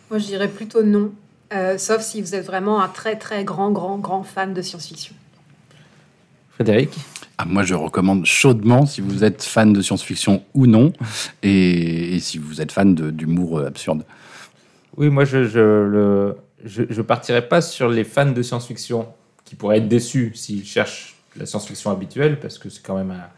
[0.10, 1.12] Moi, je dirais plutôt non,
[1.54, 5.16] euh, sauf si vous êtes vraiment un très très grand grand grand fan de science-fiction.
[6.52, 6.94] Frédéric?
[7.38, 10.94] Ah, moi, je recommande chaudement si vous êtes fan de science-fiction ou non,
[11.44, 14.06] et, et si vous êtes fan d'humour euh, absurde.
[14.98, 19.08] Oui, moi, je je, le, je, je partirais pas sur les fans de science-fiction
[19.46, 23.30] qui pourraient être déçus s'ils cherchent la science-fiction habituelle, parce que c'est quand même un-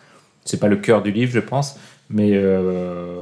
[0.46, 1.78] c'est pas le cœur du livre, je pense,
[2.10, 3.22] mais euh,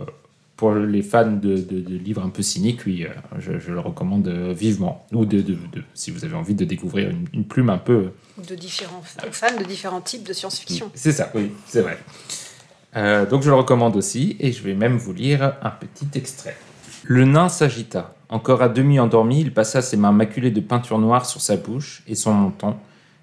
[0.57, 3.79] pour les fans de, de- de livres un peu cyniques, oui, euh, je, je le
[3.79, 5.05] recommande euh, vivement.
[5.13, 8.12] Ou de, de- de- si vous avez envie de découvrir une, une plume un peu
[8.38, 10.91] Ou de différents fans de différents types de science-fiction.
[10.93, 11.97] c'est ça, oui, c'est vrai.
[12.95, 16.55] Euh, donc je le recommande aussi, et je vais même vous lire un petit extrait.
[17.03, 18.13] Le nain s'agita.
[18.29, 22.03] Encore à demi endormi, il passa ses mains maculées de peinture noire sur sa bouche
[22.07, 22.75] et son menton,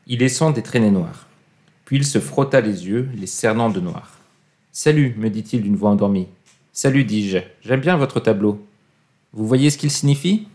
[0.08, 1.27] y laissant des traînées noires.
[1.88, 4.18] Puis il se frotta les yeux, les cernant de noir.
[4.72, 6.28] Salut, me dit-il d'une voix endormie.
[6.70, 8.62] Salut, dis-je, j'aime bien votre tableau.
[9.32, 10.48] Vous voyez ce qu'il signifie?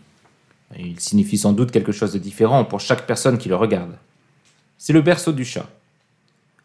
[0.78, 3.98] Il signifie sans doute quelque chose de différent pour chaque personne qui le regarde.
[4.78, 5.68] C'est le berceau du chat.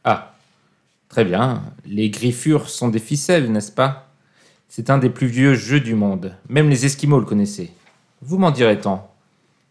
[0.03, 0.35] Ah,
[1.07, 1.63] très bien.
[1.87, 4.11] Les griffures sont des ficelles, n'est-ce pas
[4.67, 6.35] C'est un des plus vieux jeux du monde.
[6.47, 7.71] Même les Esquimaux le connaissaient.
[8.21, 9.11] Vous m'en direz tant.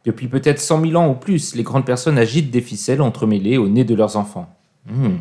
[0.05, 3.69] Depuis peut-être cent mille ans ou plus, les grandes personnes agitent des ficelles entremêlées au
[3.69, 4.53] nez de leurs enfants.
[4.87, 5.17] Hmm.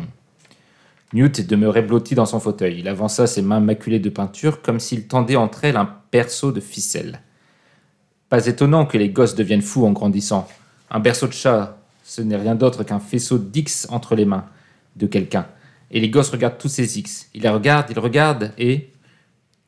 [1.14, 2.80] Newt demeurait blotti dans son fauteuil.
[2.80, 6.60] Il avança ses mains maculées de peinture comme s'il tendait entre elles un berceau de
[6.60, 7.22] ficelles.
[8.30, 10.48] Pas étonnant que les gosses deviennent fous en grandissant.
[10.92, 14.46] Un berceau de chat, ce n'est rien d'autre qu'un faisceau d'X entre les mains
[14.98, 15.48] de quelqu'un.
[15.92, 17.30] Et les gosses regardent tous ces X.
[17.34, 18.92] Ils les regardent, ils regardent, et...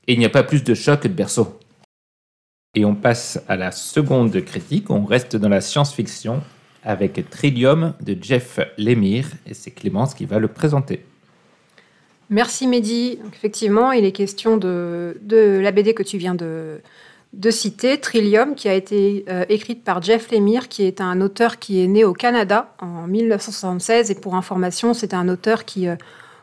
[0.08, 1.60] Et il n'y a pas plus de chat que de berceau.
[2.73, 4.89] Et on passe à la seconde critique.
[4.89, 6.41] On reste dans la science-fiction
[6.84, 9.28] avec Trillium de Jeff Lemire.
[9.48, 11.04] Et c'est Clémence qui va le présenter.
[12.30, 13.20] Merci Mehdi.
[13.34, 16.80] Effectivement, il est question de, de la BD que tu viens de,
[17.34, 21.60] de citer, Trillium, qui a été euh, écrite par Jeff Lemire, qui est un auteur
[21.60, 24.12] qui est né au Canada en 1976.
[24.12, 25.96] Et pour information, c'est un auteur qui euh,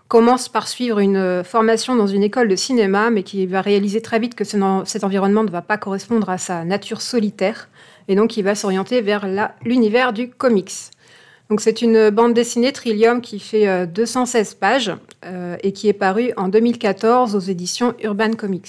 [0.09, 4.01] commence par suivre une euh, formation dans une école de cinéma, mais qui va réaliser
[4.01, 7.69] très vite que cet environnement ne va pas correspondre à sa nature solitaire.
[8.09, 9.27] Et donc, il va s'orienter vers
[9.65, 10.73] l'univers du comics.
[11.49, 14.93] Donc c'est une bande dessinée Trillium qui fait euh, 216 pages
[15.25, 18.69] euh, et qui est parue en 2014 aux éditions Urban Comics.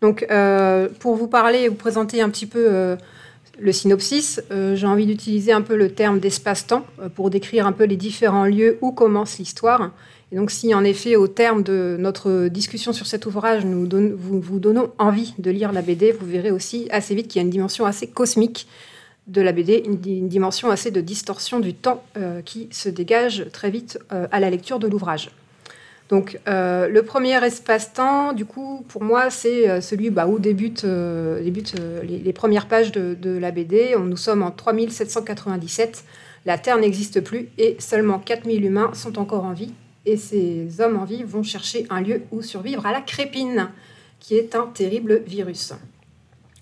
[0.00, 2.96] Donc euh, pour vous parler et vous présenter un petit peu euh,
[3.58, 7.72] le synopsis, euh, j'ai envie d'utiliser un peu le terme d'espace-temps euh, pour décrire un
[7.72, 9.90] peu les différents lieux où commence l'histoire.
[10.32, 14.58] Et donc, si en effet, au terme de notre discussion sur cet ouvrage, nous vous,
[14.60, 17.50] donnons envie de lire la BD, vous verrez aussi assez vite qu'il y a une
[17.50, 18.68] dimension assez cosmique
[19.26, 22.88] de la BD, une, di- une dimension assez de distorsion du temps euh, qui se
[22.88, 25.30] dégage très vite à la lecture de l'ouvrage.
[26.10, 30.84] Donc, euh, le premier espace-temps, du coup, pour moi, c'est euh, celui bah, où débutent,
[30.84, 33.94] euh, les, premières pages de, la BD.
[33.96, 36.04] Nous sommes en 3797.
[36.46, 39.72] La Terre n'existe plus et seulement 4000 humains sont encore en vie.
[40.04, 43.68] Et ces hommes en vie vont chercher un lieu où survivre à la crépine,
[44.18, 45.74] qui est un terrible virus.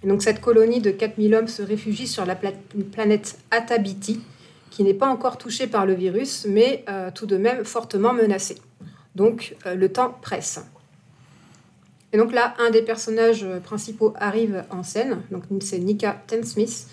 [0.05, 2.53] Donc, cette colonie de 4000 hommes se réfugie sur la pla-
[2.93, 4.21] planète Atabiti,
[4.71, 6.85] qui n'est pas encore touchée par le virus, mais
[7.15, 8.59] tout de même fortement menacée.
[9.14, 10.61] Donc euh, le temps presse.
[12.12, 15.23] Et donc là, un des personnages euh, principaux arrive en scène.
[15.61, 16.87] C'est Nika Tensmith,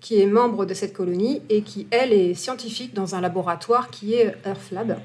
[0.00, 4.14] qui est membre de cette colonie et qui, elle, est scientifique dans un laboratoire qui
[4.14, 4.98] est Earth Lab.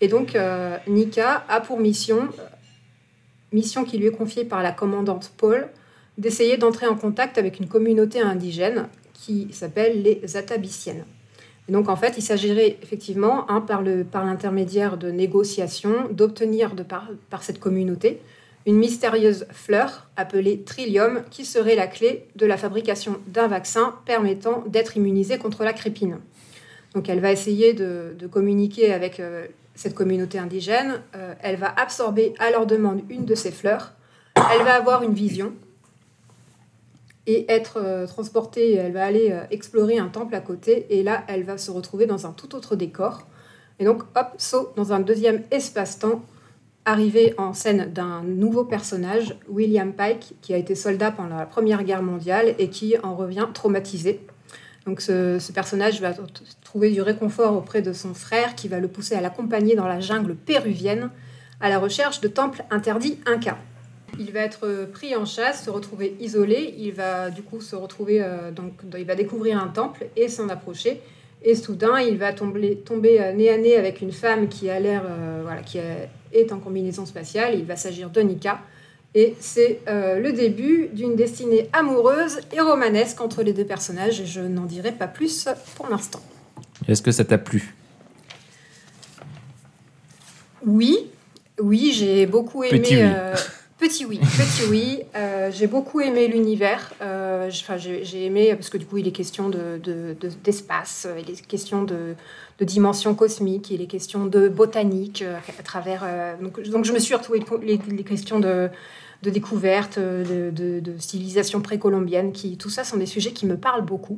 [0.00, 2.42] Et donc euh, Nika a pour mission, euh,
[3.52, 5.68] mission qui lui est confiée par la commandante Paul,
[6.18, 11.04] d'essayer d'entrer en contact avec une communauté indigène qui s'appelle les Atabiciennes.
[11.68, 13.82] Donc, en fait, il s'agirait effectivement, par
[14.24, 18.20] l'intermédiaire de négociations, d'obtenir par, par cette communauté
[18.64, 24.62] une mystérieuse fleur appelée Trillium, qui serait la clé de la fabrication d'un vaccin permettant
[24.68, 26.18] d'être immunisé contre la crépine.
[26.94, 31.00] Donc, elle va essayer de, de communiquer avec euh, cette communauté indigène.
[31.16, 33.92] Euh, elle va absorber à leur demande une de ces fleurs.
[34.36, 35.52] Elle va avoir une vision
[37.26, 38.74] et être euh, transportée.
[38.74, 42.06] Elle va aller euh, explorer un temple à côté et là, elle va se retrouver
[42.06, 43.26] dans un tout autre décor.
[43.78, 46.22] Et donc, hop, saut dans un deuxième espace-temps,
[46.84, 51.84] arrivé en scène d'un nouveau personnage, William Pike, qui a été soldat pendant la Première
[51.84, 54.20] Guerre mondiale et qui en revient traumatisé.
[54.84, 56.12] Donc, ce, ce personnage va
[56.64, 60.00] trouver du réconfort auprès de son frère qui va le pousser à l'accompagner dans la
[60.00, 61.10] jungle péruvienne
[61.60, 63.56] à la recherche de temples interdits Inca.
[64.18, 66.74] Il va être pris en chasse, se retrouver isolé.
[66.78, 70.48] Il va du coup se retrouver, euh, donc, il va découvrir un temple et s'en
[70.48, 71.00] approcher.
[71.44, 74.78] Et soudain, il va tomber, tomber euh, nez à nez avec une femme qui a
[74.78, 77.58] l'air, euh, voilà, qui a- est en combinaison spatiale.
[77.58, 78.60] Il va s'agir de Nika.
[79.14, 84.20] Et c'est euh, le début d'une destinée amoureuse et romanesque entre les deux personnages.
[84.20, 86.20] Et je n'en dirai pas plus pour l'instant.
[86.86, 87.74] Est-ce que ça t'a plu?
[90.64, 91.10] Oui,
[91.60, 92.78] oui, j'ai beaucoup aimé.
[92.78, 93.10] Petit oui.
[93.82, 95.00] Petit oui, petit oui.
[95.16, 96.92] Euh, j'ai beaucoup aimé l'univers.
[97.02, 101.18] Euh, j'ai aimé parce que du coup, il est question de de- de- d'espace, euh,
[101.20, 102.14] il est question de,
[102.60, 106.04] de dimension cosmique, il est question de botanique euh, à travers.
[106.40, 108.70] donc, je me suis retrouvée les, questions de
[109.24, 114.16] découverte, de, civilisation précolombienne, qui tout ça sont des sujets qui me parlent beaucoup.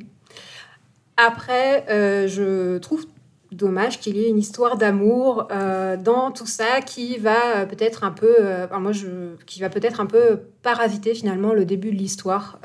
[1.17, 1.85] Après,
[2.27, 3.07] je trouve
[3.55, 8.03] dommage qu'il y ait une histoire d'amour euh, dans tout ça qui va euh, peut-être
[8.03, 8.91] un peu, euh, moi
[9.45, 12.59] qui va peut-être un peu parasiter finalement le début de l'histoire.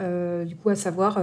[0.46, 1.20] du coup, à savoir,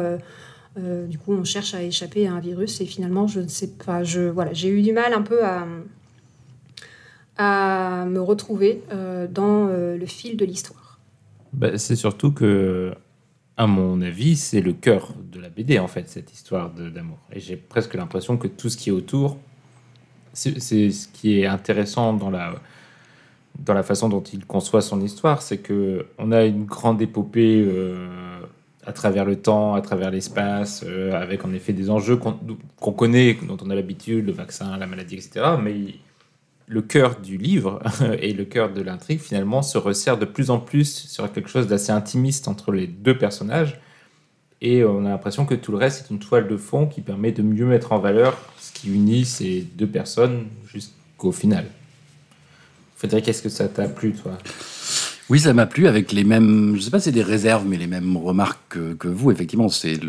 [0.78, 4.04] du coup, on cherche à échapper à un virus et finalement, je ne sais pas,
[4.04, 5.66] je voilà, j'ai eu du mal un peu à
[7.40, 8.82] à me retrouver
[9.32, 11.00] dans le fil de l'histoire.
[11.54, 12.94] Bah, C'est surtout que,
[13.58, 17.18] à mon avis, c'est le cœur de la BD, en fait, cette histoire d'amour.
[17.34, 19.38] Et j'ai presque l'impression que tout ce qui est autour,
[20.38, 22.54] c'est ce qui est intéressant dans la,
[23.60, 27.64] dans la façon dont il conçoit son histoire, c'est que on a une grande épopée
[27.68, 28.40] euh,
[28.86, 33.38] à travers le temps, à travers l'espace, euh, avec en effet des enjeux qu'on connaît,
[33.42, 35.58] dont on a l'habitude, le vaccin, la maladie, etc.
[35.62, 35.96] Mais
[36.68, 37.82] le cœur du livre
[38.22, 41.66] et le cœur de l'intrigue finalement se resserre de plus en plus sur quelque chose
[41.66, 43.82] d'assez intimiste entre les deux personnages
[44.62, 47.32] et on a l'impression que tout le reste est une toile de fond qui permet
[47.32, 48.38] de mieux mettre en valeur
[48.78, 51.66] qui unit ces deux personnes jusqu'au final.
[52.96, 54.38] Frédéric, est-ce que ça t'a plu toi?
[55.30, 57.76] Oui, ça m'a plu avec les mêmes, je sais pas si c'est des réserves, mais
[57.76, 59.30] les mêmes remarques que, vous.
[59.30, 60.00] Effectivement, c'est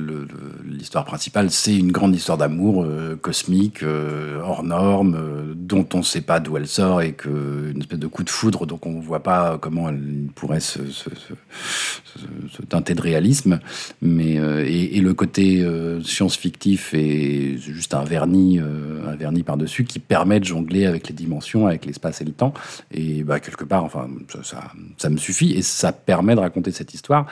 [0.64, 5.98] l'histoire principale, c'est une grande histoire d'amour euh, cosmique, euh, hors norme, euh, dont on
[5.98, 8.86] ne sait pas d'où elle sort et que une espèce de coup de foudre, donc
[8.86, 13.58] on ne voit pas comment elle pourrait se, se- teinter de réalisme.
[14.00, 19.98] Mais et, le côté euh, science-fictif est juste un vernis, un vernis par dessus qui
[19.98, 22.54] permet de jongler avec les dimensions, avec l'espace et le temps.
[22.92, 24.08] Et bah, quelque part, enfin,
[24.42, 27.26] ça me suffit et ça permet de raconter cette histoire.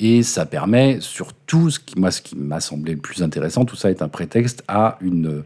[0.00, 3.76] Et ça permet surtout, ce qui, moi, ce qui m'a semblé le plus intéressant, tout
[3.76, 5.44] ça est un prétexte à une,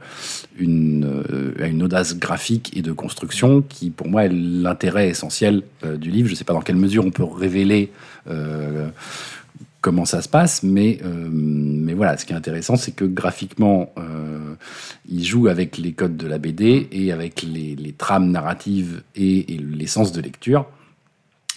[0.61, 5.99] euh, à une audace graphique et de construction qui, pour moi, est l'intérêt essentiel euh,
[5.99, 6.29] du livre.
[6.29, 7.93] Je ne sais pas dans quelle mesure on peut révéler
[8.31, 8.89] euh,
[9.83, 10.99] comment ça se passe, mais,
[11.31, 13.95] mais voilà, ce qui est intéressant, c'est que graphiquement,
[15.09, 19.55] il joue avec les codes de la BD et avec les, les trames narratives et,
[19.55, 20.67] et l'essence de lecture.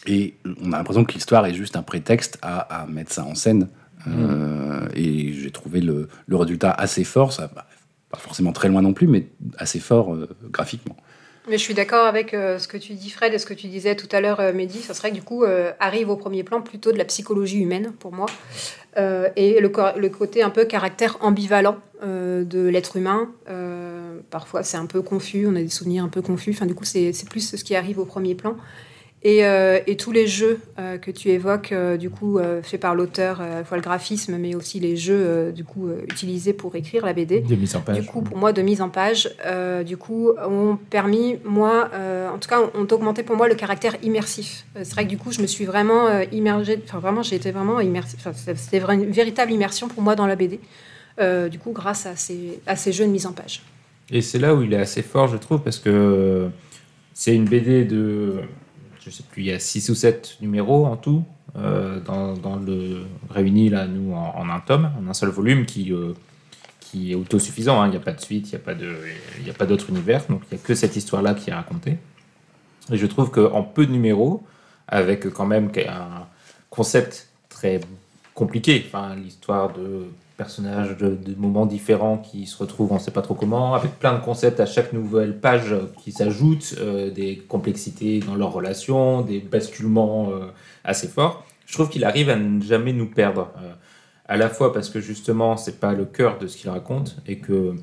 [0.07, 0.33] Et
[0.63, 3.69] on a l'impression que l'histoire est juste un prétexte à, à mettre ça en scène.
[4.07, 7.67] Euh, et j'ai trouvé le, le résultat assez fort, ça, bah,
[8.09, 10.97] pas forcément très loin non plus, mais assez fort euh, graphiquement.
[11.49, 13.67] Mais je suis d'accord avec euh, ce que tu dis, Fred, et ce que tu
[13.67, 14.79] disais tout à l'heure, euh, Mehdi.
[14.79, 17.93] Ça serait que du coup, euh, arrive au premier plan plutôt de la psychologie humaine,
[17.99, 18.27] pour moi.
[18.97, 23.29] Et le, le côté un peu caractère ambivalent de l'être humain.
[24.29, 26.51] Parfois, c'est un peu confus, on a des souvenirs un peu confus.
[26.51, 28.57] Enfin, du coup, c'est plus ce qui arrive au premier plan.
[29.23, 32.95] Et, euh, et tous les jeux euh, que tu évoques, euh, du coup, faits par
[32.95, 37.05] l'auteur, à la fois le graphisme, mais aussi les jeux, du coup, utilisés pour écrire
[37.05, 37.41] la BD.
[37.41, 37.99] De mise en page.
[37.99, 39.29] Du coup, pour moi, de mise en page,
[39.85, 41.89] du coup, ont permis, moi,
[42.33, 44.65] en tout cas, ont augmenté pour moi le caractère immersif.
[44.75, 47.77] C'est vrai que du coup, je me suis vraiment immergée, enfin vraiment, j'ai été vraiment
[48.35, 50.59] c'est- c'était vraiment une véritable immersion pour moi dans la BD.
[51.51, 53.61] du coup, grâce à ces, à ces jeux de mise en page.
[54.09, 56.49] Et c'est là où il est assez fort, je trouve, parce que
[57.13, 58.41] c'est une BD de,
[59.03, 61.23] je sais plus, il y a 6 ou 7 numéros en tout,
[61.57, 66.13] euh, dans, le réunis là, nous, en, un tome, en un seul volume qui, euh,
[66.79, 67.81] qui est autosuffisant.
[67.81, 67.87] hein.
[67.87, 70.61] Il n'y a pas de suite, il n'y a pas d'autre univers, donc il n'y
[70.61, 71.97] a que cette histoire-là qui est racontée.
[72.91, 74.43] Et je trouve qu'en peu de numéros,
[74.87, 76.27] avec quand même un
[76.69, 77.81] concept très
[78.33, 78.85] compliqué,
[79.17, 80.07] l'histoire de
[80.41, 84.13] personnages de, moments différents qui se retrouvent on ne sait pas trop comment, avec plein
[84.17, 89.39] de concepts à chaque nouvelle page qui s'ajoutent, euh, des complexités dans leurs relations, des
[89.39, 90.47] basculements euh,
[90.83, 91.45] assez forts.
[91.67, 93.71] Je trouve qu'il arrive à ne jamais nous perdre, euh,
[94.27, 97.37] à la fois parce que justement c'est pas le cœur de ce qu'il raconte et
[97.37, 97.75] que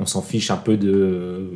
[0.00, 1.50] on s'en fiche un peu de,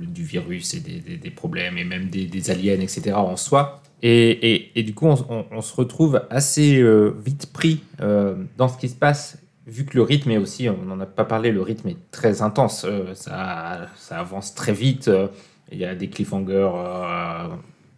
[0.00, 3.12] du virus et des, des- problèmes et même des, des aliens, etc.
[3.16, 3.82] en soi.
[4.02, 6.82] Et, et- et du coup, on, se retrouve assez
[7.24, 7.80] vite pris
[8.56, 11.24] dans ce qui se passe, vu que le rythme est aussi, on n'en a pas
[11.24, 15.28] parlé, le rythme est très intense, euh, ça, ça avance très vite, euh,
[15.70, 17.48] il y a des cliffhangers euh,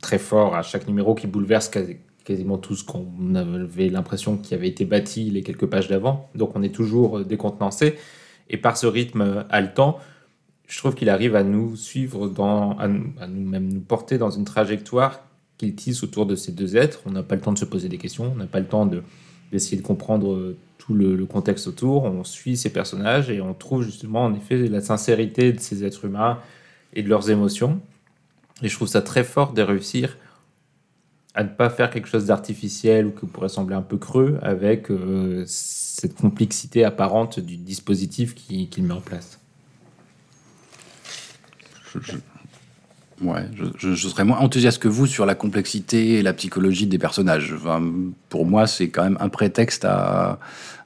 [0.00, 4.54] très forts à chaque numéro qui bouleversent quasi- quasiment tout ce qu'on avait l'impression qui
[4.54, 7.96] avait été bâti les quelques pages d'avant, donc on est toujours décontenancé.
[8.48, 9.98] Et par ce rythme haletant,
[10.66, 14.18] je trouve qu'il arrive à nous suivre, dans, à, nous, à nous même nous porter
[14.18, 15.20] dans une trajectoire
[15.58, 17.00] qu'il tisse autour de ces deux êtres.
[17.06, 18.86] On n'a pas le temps de se poser des questions, on n'a pas le temps
[18.86, 19.02] de-
[19.52, 20.56] d'essayer de, comprendre euh,
[20.94, 22.04] le, contexte autour.
[22.04, 26.04] On suit ces personnages et on trouve justement en effet la sincérité de ces êtres
[26.04, 26.38] humains
[26.94, 27.80] et de leurs émotions.
[28.62, 30.16] Et je trouve ça très fort de réussir
[31.34, 34.90] à ne pas faire quelque chose d'artificiel ou qui pourrait sembler un peu creux avec
[34.90, 39.38] euh, cette complexité apparente du dispositif qui- qu'il met en place.
[41.94, 43.44] Je, je- ouais,
[43.78, 47.54] je, serais moins enthousiaste que vous sur la complexité et la psychologie des personnages.
[48.28, 50.38] Pour moi, c'est quand même un prétexte à,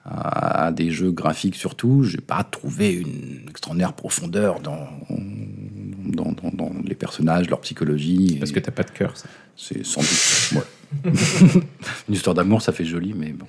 [0.04, 2.02] à, à des jeux graphiques surtout.
[2.04, 8.36] J'ai pas trouvé une extraordinaire profondeur dans, dans, dans- dans les personnages, leur psychologie.
[8.38, 9.26] Parce que t'as pas de cœur, ça.
[9.56, 10.62] c'est sans doute.
[10.62, 11.10] ouais.
[12.08, 13.46] une histoire d'amour, ça fait joli, mais bon.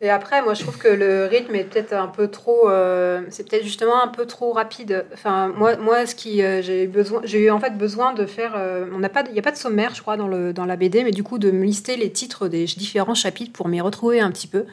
[0.00, 2.68] Et après, moi, je trouve que le rythme est peut-être un peu trop.
[2.68, 5.06] euh, c'est peut-être justement un peu trop rapide.
[5.14, 8.26] Enfin, moi, moi ce qui euh, j'ai eu besoin, j'ai eu en fait besoin de
[8.26, 8.52] faire.
[8.56, 10.66] euh, on n'a pas, il n'y a pas de sommaire, je crois, dans le dans
[10.66, 13.80] la BD, mais du coup de me lister les titres des différents chapitres pour m'y
[13.80, 14.64] retrouver un petit peu.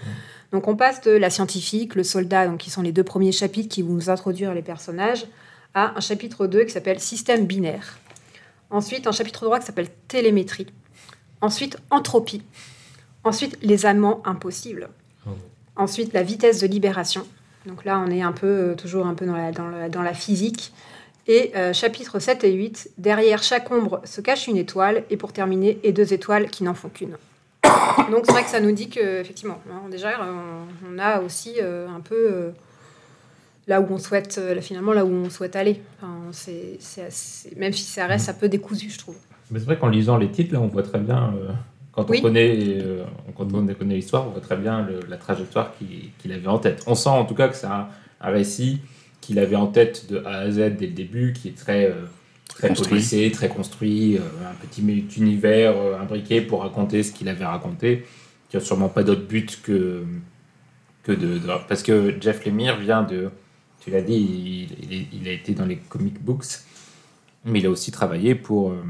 [0.51, 3.69] Donc, on passe de la scientifique, le soldat, donc qui sont les deux premiers chapitres
[3.69, 5.25] qui vont nous introduire les personnages,
[5.73, 7.97] à un chapitre 2 qui s'appelle système binaire.
[8.69, 10.67] Ensuite, un chapitre 3 qui s'appelle télémétrie.
[11.39, 12.43] Ensuite, entropie.
[13.23, 14.89] Ensuite, les amants impossibles.
[15.75, 17.25] Ensuite, la vitesse de libération.
[17.65, 20.01] Donc là, on est un peu, euh, toujours un peu dans la, dans la, dans
[20.01, 20.73] la physique.
[21.27, 25.03] Et euh, chapitres 7 et 8, derrière chaque ombre se cache une étoile.
[25.09, 27.17] Et pour terminer, et deux étoiles qui n'en font qu'une.
[28.11, 31.53] Donc c'est vrai que ça nous dit que, effectivement, hein, déjà, on, on a aussi
[31.61, 32.49] euh, un peu euh,
[33.67, 35.81] là où on souhaite, euh, finalement, là où on souhaite aller.
[35.97, 39.15] Enfin, c'est- c'est assez- même si ça reste un peu décousu, je trouve.
[39.49, 41.49] Mais c'est vrai qu'en lisant les titres, là, on voit très bien, euh,
[41.91, 42.17] quand Oui.
[42.19, 43.03] on connaît, euh,
[43.35, 46.59] quand on connaît l'histoire, on voit très bien le- la trajectoire qu'il qu'il avait en
[46.59, 46.83] tête.
[46.87, 47.87] On sent en tout cas que c'est un,
[48.21, 48.81] un récit
[49.19, 52.05] qu'il avait en tête de A à Z dès le début, qui est très, euh,
[52.55, 52.89] très Construit.
[52.89, 54.81] policé, très construit, euh, un petit
[55.17, 58.05] univers euh, imbriqué pour raconter ce qu'il avait raconté,
[58.49, 60.03] qui n'a sûrement pas d'autre but que,
[61.03, 63.29] que de, de- Parce que Jeff Lemire vient de...
[63.79, 66.45] Tu l'as dit, il, il est- il a été dans les comic books,
[67.45, 68.71] mais il a aussi travaillé pour...
[68.71, 68.83] euh,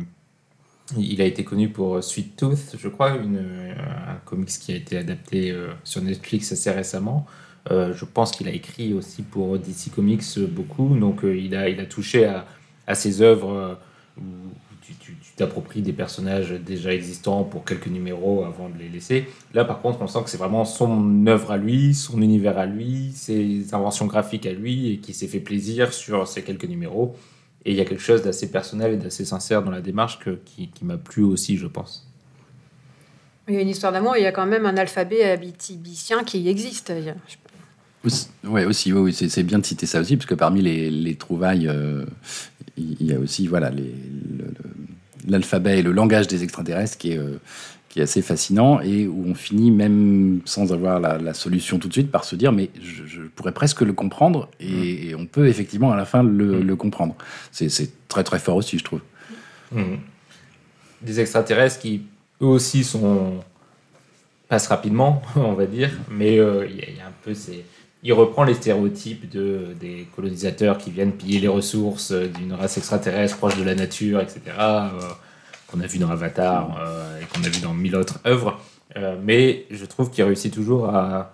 [0.97, 4.97] il a été connu pour Sweet Tooth, je crois, une, un comics qui a été
[4.97, 5.55] adapté
[5.85, 7.25] sur Netflix assez récemment.
[7.69, 11.79] Euh, je pense qu'il a écrit aussi pour DC Comics beaucoup, donc il, a, il
[11.79, 12.45] a touché à,
[12.91, 13.73] à ses œuvres euh,
[14.19, 14.21] où
[14.99, 19.25] tu- t'appropries des personnages déjà existants pour quelques numéros avant de les laisser.
[19.53, 22.65] Là, par contre, on sent que c'est vraiment son œuvre à lui, son univers à
[22.65, 27.15] lui, ses inventions graphiques à lui, et qui s'est fait plaisir sur ces quelques numéros.
[27.65, 30.37] Et il y a quelque chose d'assez personnel et d'assez sincère dans la démarche que-
[30.45, 32.07] qui, qui m'a plu aussi, je pense.
[33.47, 36.47] Il y a une histoire d'amour, il y a quand même un alphabet abitibicien qui
[36.47, 36.91] existe.
[38.03, 40.61] Aussi, ouais, aussi, oui, oui, c'est c'est bien de citer ça aussi, parce que parmi
[40.61, 42.05] les, les trouvailles, euh,
[42.77, 43.83] il y a aussi voilà le-
[45.27, 47.37] l'alphabet et le langage des extraterrestres qui est, euh,
[47.89, 51.87] qui est assez fascinant et où on finit même sans avoir la, la solution tout
[51.89, 55.25] de suite par se dire mais je, je pourrais presque le comprendre et, et on
[55.27, 56.67] peut effectivement à la fin le, Mm.
[56.67, 57.15] le comprendre.
[57.51, 57.69] C'est
[58.07, 59.01] très très fort aussi, je trouve.
[59.71, 59.99] Mhm.
[61.01, 62.03] Des extraterrestres qui,
[62.41, 63.35] eux aussi, sont
[64.49, 67.63] passent rapidement, on va dire, mais euh, il y, y a un peu ces...
[68.03, 73.37] Il reprend les stéréotypes de, des colonisateurs qui viennent piller les ressources d'une race extraterrestre
[73.37, 74.89] proche de la nature, etc., euh,
[75.67, 78.59] qu'on a vu dans Avatar euh, et qu'on a vu dans mille autres œuvres.
[78.97, 81.31] Euh, mais je trouve qu'il réussit toujours à,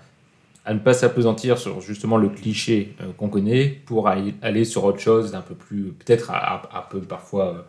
[0.66, 5.32] à ne pas s'apesantir sur justement le cliché qu'on connaît pour aller sur autre chose
[5.32, 7.66] d'un peu plus, peut-être un peu parfois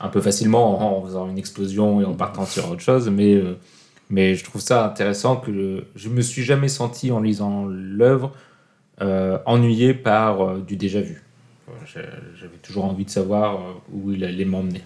[0.00, 3.40] un peu facilement en faisant une explosion et en partant sur autre chose, mais,
[4.10, 8.32] mais je trouve ça intéressant que je, je me suis jamais senti en lisant l'œuvre
[9.00, 11.22] euh, ennuyé par euh, du déjà vu.
[11.86, 14.82] J'avais toujours envie de savoir euh, où il allait m'emmener.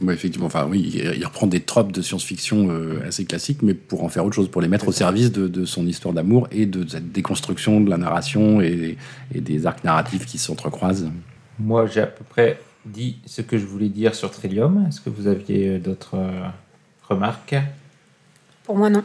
[0.00, 4.02] Ouais, effectivement, enfin oui, il reprend des tropes de science-fiction euh, assez classiques, mais pour
[4.02, 6.66] en faire autre chose, pour les mettre au service de, de son histoire d'amour et
[6.66, 8.98] de cette déconstruction de la narration et,
[9.32, 11.10] et des arcs narratifs qui s'entrecroisent.
[11.60, 14.84] Moi, j'ai à peu près dit ce que je voulais dire sur Trillium.
[14.88, 16.16] Est-ce que vous aviez d'autres
[17.08, 17.54] remarques
[18.64, 19.02] Pour moi, non.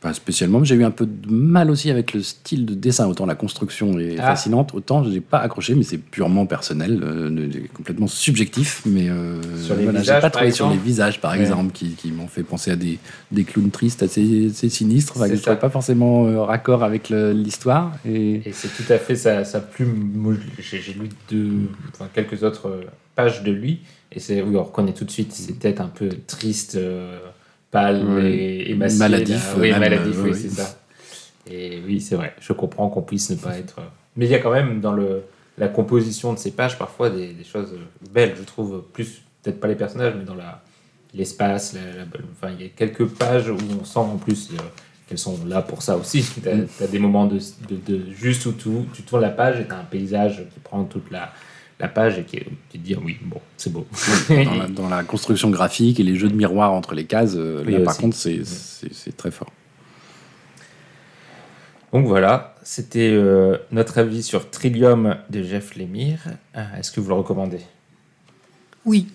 [0.00, 3.08] Pas spécialement, mais j'ai eu un peu de mal aussi avec le style de dessin.
[3.08, 4.26] Autant la construction est Ah.
[4.28, 8.82] fascinante, autant je n'ai pas accroché, mais c'est purement personnel, euh, ne- complètement subjectif.
[8.86, 11.32] Mais euh, Sur les voilà, j'ai visages, pas par trouvé sur les exemple visages, par
[11.32, 11.40] Ouais.
[11.40, 13.00] exemple, qui, qui m'ont fait penser à des,
[13.32, 15.36] des clowns tristes assez, assez sinistres, enfin, ça.
[15.36, 17.92] trouvais pas forcément euh, raccord avec l'histoire.
[18.06, 20.38] Et Et c'est tout à fait sa, sa plume.
[20.60, 22.84] J'ai j'ai lu deux, enfin, quelques autres euh,
[23.16, 23.80] pages de lui,
[24.12, 27.18] et c'est oui, on reconnaît tout de suite ses têtes un peu tristes, euh,
[27.70, 28.98] pâles et émaciées.
[28.98, 29.54] Maladif.
[29.58, 30.38] Oui, même, maladif, oui, oui.
[30.40, 30.78] c'est ça.
[31.50, 33.78] Et oui, c'est vrai, je comprends qu'on puisse ne pas être.
[33.78, 33.84] euh,
[34.16, 35.22] Mais il y a quand même dans le,
[35.56, 37.74] la composition de ces pages parfois des, des choses
[38.12, 40.62] belles, je trouve, plus, peut-être pas les personnages, mais dans la
[41.14, 41.72] l'espace.
[41.72, 44.56] la- la- enfin, il y a quelques pages où on sent en plus euh,
[45.08, 46.22] qu'elles sont là pour ça aussi.
[46.42, 46.66] Tu as, Mm.
[46.92, 47.38] des moments de,
[47.70, 50.60] de, de juste où tout, tu tournes la page et tu as un paysage qui
[50.60, 51.32] prend toute la,
[51.80, 53.86] la page et qui, te dis, ah oui, bon, c'est beau.
[54.28, 57.62] dans, la, dans la construction graphique et les jeux de miroirs entre les cases, euh,
[57.66, 59.52] Oui, là, par contre, c'est c'est- c'est très fort.
[61.92, 66.20] Donc voilà, c'était euh, notre avis sur Trillium de Jeff Lemire.
[66.56, 67.60] Euh, Est-ce que vous le recommandez?
[68.84, 69.08] Oui.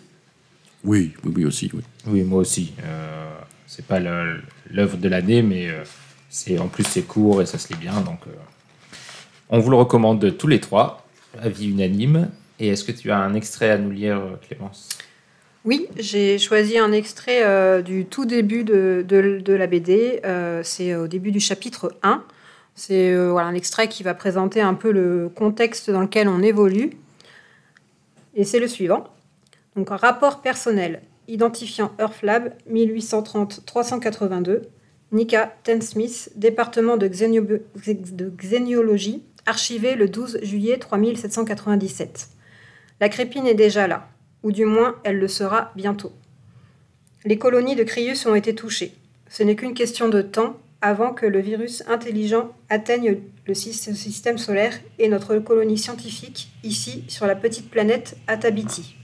[0.83, 1.69] Oui, oui, oui aussi.
[1.73, 1.81] Oui.
[2.07, 2.73] Oui, moi aussi.
[2.83, 3.29] Euh,
[3.67, 4.41] c'est pas le-
[4.71, 5.83] l'œuvre de l'année, mais euh,
[6.29, 8.31] c'est en plus c'est court et ça se lit bien, donc euh,
[9.49, 11.05] on vous le recommande tous les trois.
[11.41, 12.29] Avis unanime.
[12.59, 14.89] Et est-ce que tu as un extrait à nous lire, euh, Clémence?
[15.65, 20.19] Oui, j'ai choisi un extrait euh, du tout début de, de- la BD.
[20.25, 22.23] Euh, c'est au début du chapitre 1.
[22.75, 26.91] C'est voilà, un extrait qui va présenter un peu le contexte dans lequel on évolue.
[28.35, 29.05] Et c'est le suivant.
[29.75, 34.61] Donc, rapport personnel identifiant Earthlab 1830-382,
[35.11, 42.27] Nika Ten-Smith, département de, xénio- de xéniologie, archivé le 12 juillet 3797.
[43.03, 44.07] La crépine est déjà là
[44.43, 46.13] ou du moins elle le sera bientôt.
[47.25, 48.93] Les colonies de Crius ont été touchées.
[49.27, 54.37] Ce n'est qu'une question de temps avant que le virus intelligent atteigne le syst- système
[54.37, 58.95] solaire et notre colonie scientifique, ici, sur la petite planète Atabiti.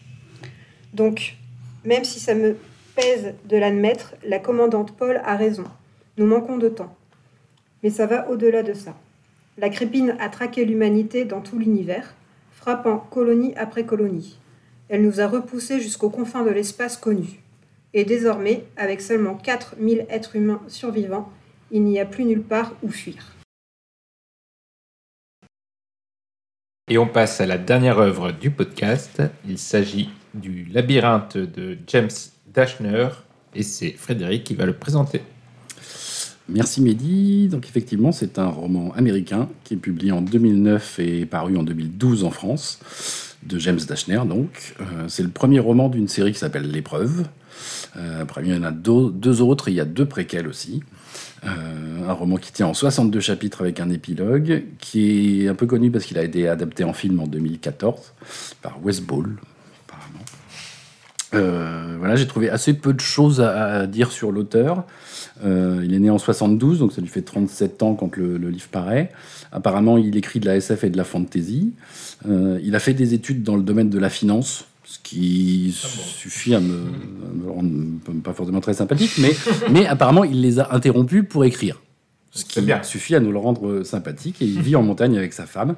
[0.93, 1.35] Donc,
[1.83, 2.55] même si ça me
[2.95, 5.65] pèse de l'admettre, la commandante Paul a raison.
[6.17, 6.95] Nous manquons de temps.
[7.83, 8.95] Mais ça va au-delà de ça.
[9.57, 12.15] La crépine a traqué l'humanité dans tout l'univers,
[12.59, 14.37] frappant colonie après colonie.
[14.89, 17.39] Elle nous a repoussés jusqu'aux confins de l'espace connu.
[17.93, 21.31] Et désormais, avec seulement 4000 êtres humains survivants,
[21.71, 23.33] il n'y a plus nulle part où fuir.
[26.89, 29.21] Et on passe à la dernière œuvre du podcast.
[29.47, 32.09] Il s'agit du Labyrinthe de James
[32.47, 33.09] Dashner.
[33.55, 35.21] Et c'est Frédéric qui va le présenter.
[36.51, 37.47] Merci Mehdi.
[37.47, 42.23] Donc effectivement, c'est un roman américain qui est publié en 2009 et paru en 2012
[42.23, 42.79] en France,
[43.43, 44.21] de James Dashner.
[44.27, 47.25] Donc, Euh, c'est le premier roman d'une série qui s'appelle L'épreuve.
[47.97, 50.81] Euh, après, il y en a deux, autres et il y a deux préquels aussi.
[51.45, 55.65] Euh, un roman qui tient en 62 chapitres avec un épilogue, qui est un peu
[55.65, 58.13] connu parce qu'il a été adapté en film en 2014
[58.61, 59.27] par Wes Ball,
[61.33, 64.85] Euh, voilà, j'ai trouvé assez peu de choses à, dire sur l'auteur.
[65.45, 68.49] Euh, il est né en 72, donc ça lui fait 37 ans quand le, le
[68.49, 69.11] livre paraît.
[69.51, 71.73] Apparemment, il écrit de la SF et de la fantasy.
[72.27, 76.55] Euh, il a fait des études dans le domaine de la finance, ce qui suffit
[76.55, 77.71] à me, à me rendre
[78.23, 79.35] pas forcément très sympathique, mais,
[79.71, 81.79] mais apparemment, il les a interrompus pour écrire.
[82.31, 82.83] Ce qui bien.
[82.83, 84.41] suffit à nous le rendre sympathique.
[84.41, 85.75] Et il vit en montagne avec sa femme.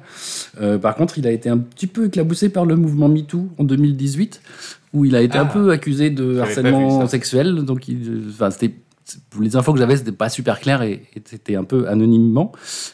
[0.60, 3.64] Euh, par contre, il a été un petit peu éclaboussé par le mouvement MeToo en
[3.64, 4.40] 2018,
[4.92, 5.42] où il a été Ah.
[5.42, 7.54] un peu accusé de harcèlement sexuel.
[7.64, 8.74] Donc, il- c'était
[9.30, 12.52] pour les infos que j'avais, c'était pas super clair et, et c'était un peu anonymement,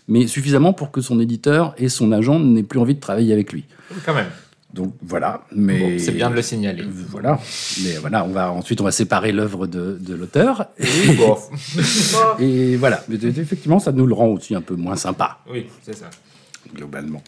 [0.09, 3.53] mais suffisamment pour que son éditeur et son agent n'aient plus envie de travailler avec
[3.53, 3.65] lui.
[4.07, 4.27] Quand même.
[4.75, 6.85] Donc voilà, mais Bon, c'est bien de le signaler.
[7.09, 7.39] Voilà,
[7.83, 11.39] mais voilà, on va ensuite on va séparer l'œuvre de, de l'auteur Oui, bon.
[12.39, 13.03] et voilà.
[13.09, 16.11] Mais effectivement, ça nous le rend aussi un peu moins sympa oui, c'est ça.
[16.75, 17.23] globalement.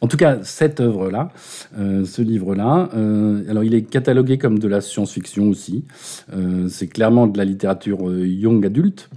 [0.00, 1.30] En tout cas, cette œuvre-là,
[1.78, 5.84] euh, ce livre-là, euh, alors il est catalogué comme de la science-fiction aussi.
[6.32, 9.08] Euh, c'est clairement de la littérature young adulte.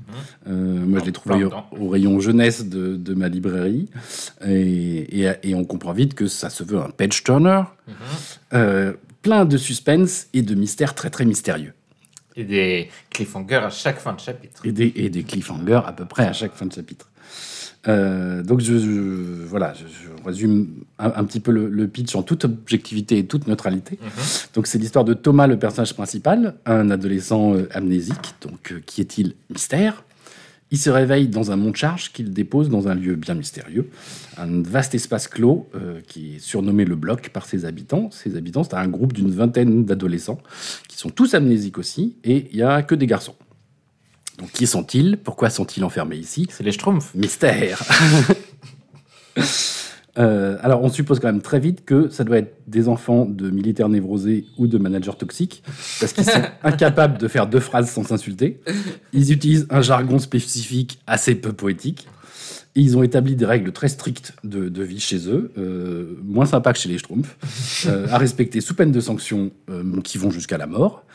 [0.47, 0.51] Euh,
[0.85, 1.43] moi, je l'ai trouvé
[1.79, 3.87] au, rayon jeunesse de, de ma librairie.
[4.45, 7.61] Et, et- et on comprend vite que ça se veut un page turner.
[8.53, 11.73] Euh, plein de suspense et de mystères très très mystérieux.
[12.35, 14.65] Et des cliffhangers à chaque fin de chapitre.
[14.65, 17.09] et des, et des cliffhangers à peu près à chaque fin de chapitre.
[17.87, 20.67] Euh, donc je, je- voilà, je, je résume
[20.99, 23.97] un, un petit peu le, le pitch en toute objectivité et toute neutralité.
[24.53, 28.35] Donc c'est l'histoire de Thomas, le personnage principal, un adolescent euh, amnésique.
[28.41, 30.03] Donc euh, qui est-il Mystère.
[30.73, 33.89] Il se réveille dans un mont de charge qu'il dépose dans un lieu bien mystérieux,
[34.37, 35.67] un vaste espace clos
[36.07, 38.09] qui est surnommé le bloc par ses habitants.
[38.09, 40.39] Ses habitants, c'est un groupe d'une vingtaine d'adolescents
[40.87, 43.35] qui sont tous amnésiques aussi, et il n'y a que des garçons.
[44.41, 45.17] Donc qui sont-ils?
[45.17, 46.47] Pourquoi sont-ils enfermés ici?
[46.49, 47.13] C'est les Schtroumpfs.
[47.15, 47.83] Mystère.
[50.17, 53.49] Euh, alors, on suppose quand même très vite que ça doit être des enfants de
[53.49, 55.63] militaires névrosés ou de managers toxiques,
[56.01, 58.59] parce qu'ils sont incapables de faire deux phrases sans s'insulter.
[59.13, 62.09] Ils utilisent un jargon spécifique assez peu poétique.
[62.75, 66.45] Et ils ont établi des règles très strictes de, de vie chez eux, euh, moins
[66.45, 69.51] sympas que chez les Schtroumpfs, euh, à respecter sous peine de sanctions
[70.03, 71.05] qui vont jusqu'à la mort,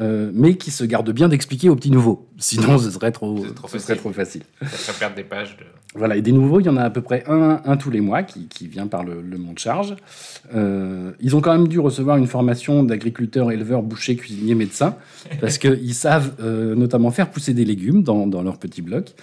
[0.00, 2.26] euh, mais qui se gardent bien d'expliquer aux petits nouveaux.
[2.38, 4.00] Sinon, ce serait trop, C'est trop ce serait facile.
[4.00, 4.42] trop facile.
[4.62, 5.64] Ça ferait perdre des pages de.
[5.94, 8.02] Voilà, et des nouveaux, il y en a à peu près un, un tous les
[8.02, 9.96] mois qui, qui vient par le, le mont de charge.
[10.54, 14.96] Euh, ils ont quand même dû recevoir une formation d'agriculteurs, éleveurs, bouchers, cuisiniers, médecins,
[15.40, 19.14] parce qu'ils savent euh, notamment faire pousser des légumes dans, dans leur petit bloc,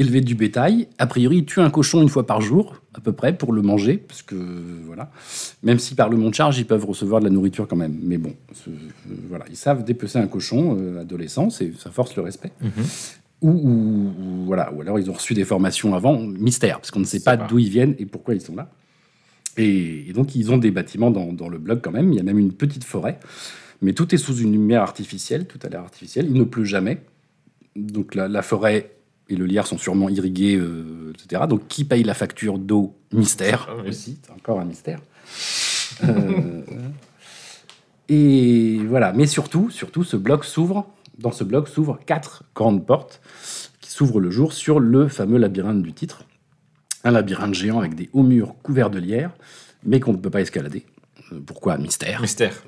[0.00, 0.88] élever du bétail.
[0.98, 3.62] A priori, ils tuent un cochon une fois par jour, à peu près, pour le
[3.62, 4.34] manger, parce que
[4.86, 5.10] voilà.
[5.62, 7.96] Même si par le mont charge, ils peuvent recevoir de la nourriture quand même.
[8.02, 8.72] Mais bon, ce- euh,
[9.28, 12.50] voilà, ils savent dépecer un cochon euh, adolescent, c'est- ça force le respect.
[13.42, 17.00] Ou, ou- ou- voilà, ou alors ils ont reçu des formations avant, mystère, parce qu'on
[17.00, 17.46] ne sait pas pas.
[17.46, 18.70] d'où ils viennent et pourquoi ils sont là.
[19.56, 22.20] Et, et donc ils ont des bâtiments dans, dans le bloc quand même, il y
[22.20, 23.18] a même une petite forêt,
[23.82, 26.98] mais tout est sous une lumière artificielle, tout a l'air artificiel, il ne pleut jamais.
[27.76, 28.90] Donc la, la forêt
[29.30, 31.44] et le lierre sont sûrement irrigués, euh, etc.
[31.48, 33.88] Donc qui paye la facture d'eau Mystère Ah oui.
[33.88, 35.00] aussi, c'est encore un mystère.
[36.04, 36.62] Euh,
[38.08, 40.86] et voilà, mais surtout, surtout, ce bloc s'ouvre.
[41.18, 43.20] Dans ce bloc s'ouvrent quatre grandes portes
[43.80, 46.24] qui s'ouvrent le jour sur le fameux labyrinthe du titre.
[47.04, 49.30] Un labyrinthe géant avec des hauts murs couverts de lierre,
[49.84, 50.86] mais qu'on ne peut pas escalader.
[51.32, 52.20] Euh, Pourquoi Mystère?
[52.20, 52.62] Mystère.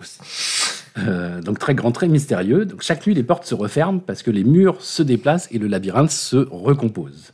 [0.98, 2.64] Euh, donc très grand, très mystérieux.
[2.64, 5.66] Donc chaque nuit, les portes se referment parce que les murs se déplacent et le
[5.66, 7.32] labyrinthe se recompose.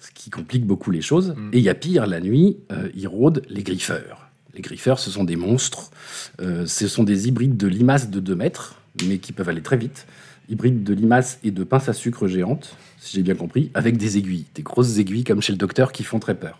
[0.00, 1.34] Ce qui complique beaucoup les choses.
[1.52, 4.28] Et il y a pire, la nuit, euh, ils rôdent les griffeurs.
[4.54, 5.90] Les griffeurs, ce sont des monstres.
[6.40, 8.76] Euh, ce sont des hybrides de limaces de 2 mètres,
[9.06, 10.06] mais qui peuvent aller très vite.
[10.48, 14.18] Hybrides de limaces et de pinces à sucre géantes, si j'ai bien compris, avec des
[14.18, 14.44] aiguilles.
[14.54, 16.58] Des grosses aiguilles comme chez le docteur qui font très peur.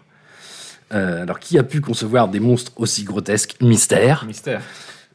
[0.91, 3.57] Alors, qui a pu concevoir des monstres aussi grotesques?
[3.63, 4.27] Mystère.
[4.27, 4.61] Mystère.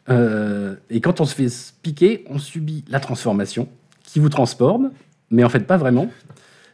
[0.09, 1.47] Euh, et quand on se fait
[1.81, 3.67] piquer, on subit la transformation
[4.03, 4.91] qui vous transforme,
[5.29, 6.09] mais en fait pas vraiment.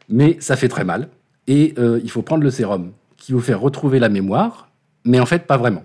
[0.09, 1.09] Mais ça fait très mal.
[1.47, 4.69] Et euh, il faut prendre le sérum qui vous fait retrouver la mémoire,
[5.05, 5.83] mais en fait pas vraiment.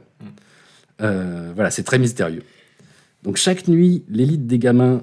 [1.01, 2.43] Euh, voilà, c'est très mystérieux.
[3.23, 5.03] Donc chaque nuit, l'élite des gamins,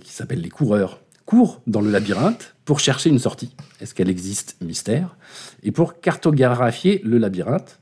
[0.00, 3.54] qui s'appellent les coureurs, court dans le labyrinthe pour chercher une sortie.
[3.80, 4.56] Est-ce qu'elle existe?
[4.60, 5.16] Mystère.
[5.62, 7.80] Et pour cartographier le labyrinthe.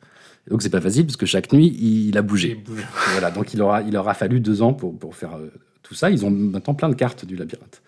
[0.51, 2.57] Donc c'est pas facile parce que chaque nuit, il a bougé.
[2.59, 2.87] Il bouge.
[3.13, 5.51] Voilà, donc il aura, il aura fallu deux ans pour, pour faire euh,
[5.83, 6.11] tout ça.
[6.11, 7.83] Ils ont maintenant plein de cartes du labyrinthe.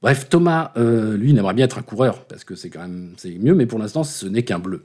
[0.00, 3.14] Bref, Thomas, euh, lui, il aimerait bien être un coureur, parce que c'est quand même
[3.16, 4.84] c'est mieux, mais pour l'instant, ce n'est qu'un bleu.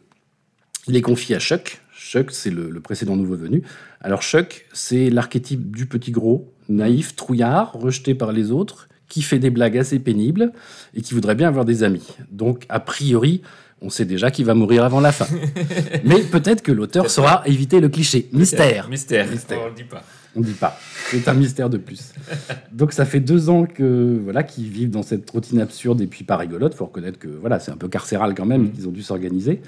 [0.88, 1.82] Il est confié à Chuck.
[1.96, 3.62] Chuck, c'est le, le précédent nouveau venu.
[4.02, 9.38] Alors Chuck, c'est l'archétype du petit gros, naïf, trouillard, rejeté par les autres, qui fait
[9.38, 10.52] des blagues assez pénibles
[10.96, 12.08] et qui voudrait bien avoir des amis.
[12.32, 13.44] Donc, a priori,
[13.84, 15.28] on sait déjà qu'il va mourir avant la fin.
[16.06, 18.30] mais peut-être que l'auteur saura éviter le cliché.
[18.34, 18.90] Mystère.
[18.90, 19.30] Mystère.
[19.30, 19.60] Mystère.
[19.64, 20.04] On le dit pas.
[20.36, 20.80] On ne dit pas.
[21.12, 22.12] C'est un mystère de plus.
[22.72, 26.24] Donc ça fait deux ans que voilà qu'ils vivent dans cette routine absurde et puis
[26.24, 26.74] pas rigolote.
[26.74, 28.72] Faut reconnaître que voilà c'est un peu carcéral quand même.
[28.76, 29.62] Ils ont dû s'organiser.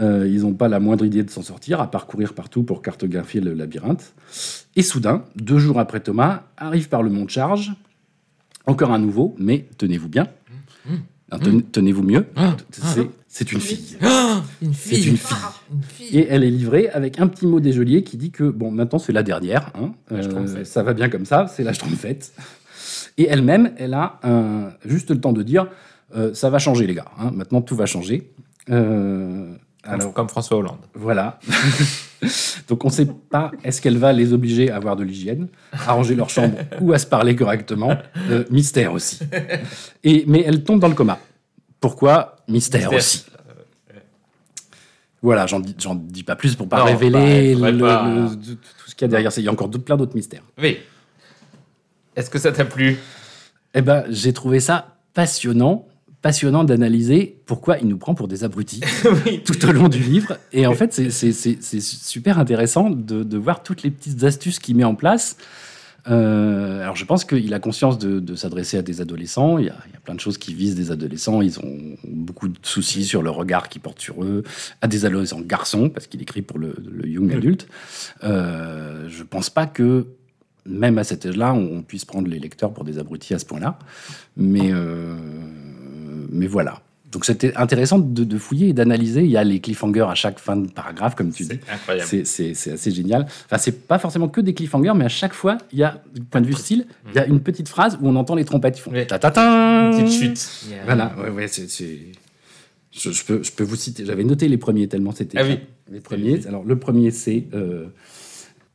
[0.00, 3.40] Euh, ils n'ont pas la moindre idée de s'en sortir, à parcourir partout pour cartographier
[3.40, 4.14] le labyrinthe.
[4.74, 7.72] Et soudain, deux jours après Thomas, arrive par le mont de charge
[8.66, 10.26] encore un nouveau, mais tenez-vous bien.
[11.32, 12.26] Hein, ten- Tenez-vous mieux.
[12.72, 13.96] C'est- C'est une fille.
[14.60, 15.36] Une C'est une fille.
[15.72, 16.18] Une fille.
[16.18, 19.12] Et elle est livrée avec un petit mot dégeôlier qui dit que, bon, maintenant c'est
[19.12, 19.70] la dernière.
[19.80, 19.92] hein.
[20.10, 20.66] La Schtroumpfette.
[20.66, 22.32] ça va bien comme ça, c'est la Schtroumpfette.
[23.18, 25.68] Et elle-même, elle a un- juste le temps de dire
[26.16, 27.04] euh, ça va changer, les gars.
[27.20, 27.30] hein.
[27.32, 28.32] Maintenant, tout va changer.
[28.68, 29.52] Euh,
[29.84, 30.80] Alors, alors, comme François Hollande.
[30.94, 31.38] voilà.
[32.68, 35.92] Donc, on ne sait pas est-ce qu'elle va les obliger à avoir de l'hygiène, à
[35.92, 37.96] ranger leur chambre ou à se parler correctement.
[38.28, 39.20] Euh, mystère aussi.
[40.02, 41.18] Et, mais elle tombe dans le coma.
[41.80, 42.36] Pourquoi?
[42.50, 42.98] Mystère, Mystère.
[42.98, 43.24] aussi.
[45.22, 45.76] Voilà, j'en dis,
[46.08, 48.08] dis pas plus pour pas Non, révéler bah, il le- faudrait pas.
[48.08, 49.30] le- tout ce qu'il y a derrière.
[49.36, 50.42] Il y a encore plein d'autres mystères.
[50.60, 50.78] Oui.
[52.16, 52.96] Est-ce que ça t'a plu?
[53.74, 55.86] Eh ben, j'ai trouvé ça passionnant,
[56.22, 58.80] passionnant d'analyser pourquoi il nous prend pour des abrutis
[59.26, 59.42] Oui.
[59.44, 60.38] tout au long du livre.
[60.52, 64.84] Et en fait, c'est- super intéressant de, de voir toutes les petites astuces qu'il met
[64.84, 65.36] en place.
[66.08, 69.58] Euh, alors, je pense qu'il a conscience de, de s'adresser à des adolescents.
[69.58, 71.42] Il y, a, il y a plein de choses qui visent des adolescents.
[71.42, 74.42] Ils ont beaucoup de soucis sur le regard qu'ils portent sur eux,
[74.80, 77.68] à des adolescents garçons, parce qu'il écrit pour le, le young adulte.
[78.24, 80.06] Euh, je pense pas que,
[80.66, 83.46] même à cet âge-là, on, on puisse prendre les lecteurs pour des abrutis à ce
[83.46, 83.78] point-là.
[84.36, 85.16] Mais, euh,
[86.30, 86.82] mais voilà.
[87.10, 89.22] Donc c'était intéressant de, de fouiller et d'analyser.
[89.24, 91.48] Il y a les cliffhangers à chaque fin de paragraphe, comme tu dis.
[91.64, 92.26] C'est incroyable.
[92.26, 93.26] C'est- assez génial.
[93.46, 96.22] Enfin, c'est pas forcément que des cliffhangers, mais à chaque fois, il y a, du
[96.22, 98.78] point de vue style, il y a une petite phrase où on entend les trompettes.
[98.78, 99.06] Ils font Oui.
[99.06, 99.90] ta-ta-ta.
[99.90, 100.50] Une petite chute.
[100.84, 101.68] Voilà, ouais, ouais, c'est.
[101.68, 101.98] c'est-
[102.92, 104.04] Je, je peux, je peux vous citer.
[104.04, 105.38] J'avais noté les premiers tellement c'était.
[105.38, 105.58] Ah oui.
[105.90, 106.46] Les premiers.
[106.46, 107.86] Alors, le premier, c'est euh,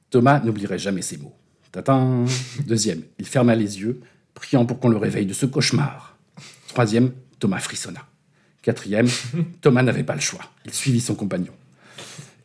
[0.10, 1.34] Thomas n'oublierait jamais ces mots.
[1.72, 2.26] Tatin.
[2.68, 4.00] Deuxième, il ferma les yeux,
[4.34, 6.18] priant pour qu'on le réveille de ce cauchemar.
[6.68, 8.02] Troisième, Thomas frissonna.
[8.66, 9.06] Quatrième,
[9.62, 10.42] Thomas n'avait pas le choix.
[10.66, 11.54] Il suivit son compagnon.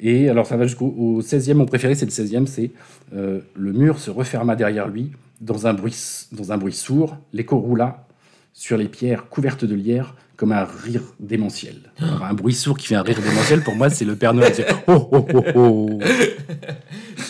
[0.00, 1.54] Et alors, ça va jusqu'au au 16e.
[1.54, 2.44] Mon préféré, c'est le 16e.
[2.44, 2.72] C'est
[3.14, 5.96] euh, le mur se referma derrière lui dans un bruit,
[6.32, 7.16] dans un bruit sourd.
[7.32, 8.06] L'écho roula
[8.52, 11.92] sur les pierres couvertes de lierre comme un rire démentiel.
[12.00, 14.52] Alors, un bruit sourd qui fait un rire démentiel, pour moi, c'est le Père Noël.
[14.54, 15.98] C'est oh, oh, oh, oh.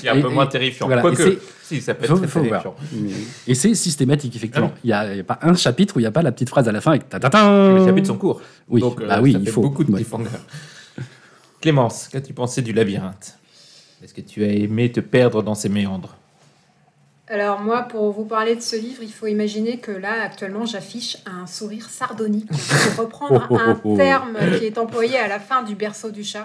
[0.09, 0.87] Un Et- peu et- moins terrifiant.
[0.87, 2.75] voilà, Quoique, si, ça peut Faut- être très faut terrifiant.
[3.49, 4.71] Et c'est systématique, effectivement.
[4.75, 6.69] Ah Il n'y a, pas un chapitre où il n'y a pas la petite phrase
[6.69, 7.75] à la fin avec ta-ta-ta.
[7.77, 8.41] Les chapitres sont courts.
[8.69, 9.61] Oui, Donc, euh, bah oui, ça il fait faut.
[9.63, 9.97] beaucoup de Ouais.
[10.01, 10.31] cliffhangers.
[11.61, 13.37] Clémence, qu'as-tu pensé du labyrinthe?
[14.03, 16.17] Est-ce que tu as aimé te perdre dans ses méandres?
[17.31, 21.17] Alors moi, pour vous parler de ce livre, il faut imaginer que là, actuellement, j'affiche
[21.27, 22.49] un sourire sardonique.
[22.97, 26.45] Pour reprendre un terme qui est employé à la fin du berceau du chat.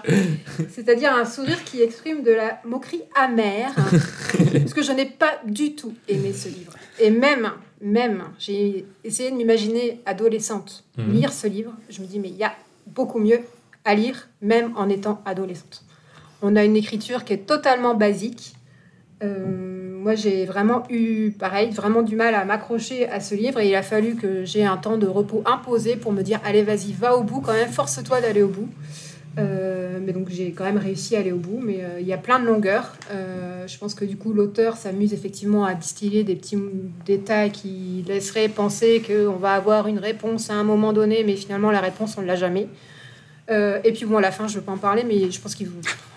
[0.70, 3.74] C'est-à-dire un sourire qui exprime de la moquerie amère.
[3.74, 6.72] Parce que je n'ai pas du tout aimé ce livre.
[7.00, 11.12] Et même, même, j'ai essayé de m'imaginer adolescente Mhm.
[11.12, 11.72] lire ce livre.
[11.90, 12.54] Je me dis, mais il y a
[12.86, 13.40] beaucoup mieux
[13.84, 15.82] à lire, même en étant adolescente.
[16.42, 18.54] On a une écriture qui est totalement basique.
[19.22, 23.70] Euh, moi, j'ai vraiment eu, pareil, vraiment du mal à m'accrocher à ce livre et
[23.70, 26.92] il a fallu que j'ai un temps de repos imposé pour me dire allez, vas-y,
[26.92, 28.68] va au bout quand même, force-toi d'aller au bout.
[29.36, 32.12] Euh, mais donc, j'ai quand même réussi à aller au bout, mais euh, il y
[32.12, 32.92] a plein de longueurs.
[33.10, 36.56] Euh, je pense que du coup, l'auteur s'amuse effectivement à distiller des petits
[37.04, 41.72] détails qui laisseraient penser qu'on va avoir une réponse à un moment donné, mais finalement,
[41.72, 42.68] la réponse, on ne l'a jamais.
[43.50, 45.56] Et puis, bon, à la fin, je ne veux pas en parler, mais je pense
[45.56, 45.72] qu'il faut-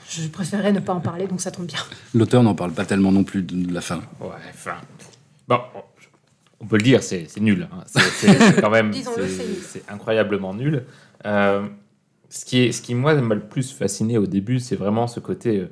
[0.09, 1.79] Je préférerais ne pas en parler, donc ça tombe bien.
[2.15, 3.97] L'auteur n'en parle pas tellement non plus de, la fin.
[4.19, 4.75] Ouais, enfin.
[5.47, 5.59] Bon,
[6.59, 7.67] on peut le dire, c'est nul.
[7.71, 7.83] hein.
[7.85, 8.91] C'est- quand même.
[9.61, 10.85] C'est incroyablement nul.
[11.25, 11.67] Euh,
[12.29, 15.19] ce, qui est, ce qui, moi, m'a le plus fasciné au début, c'est vraiment ce
[15.19, 15.69] côté euh,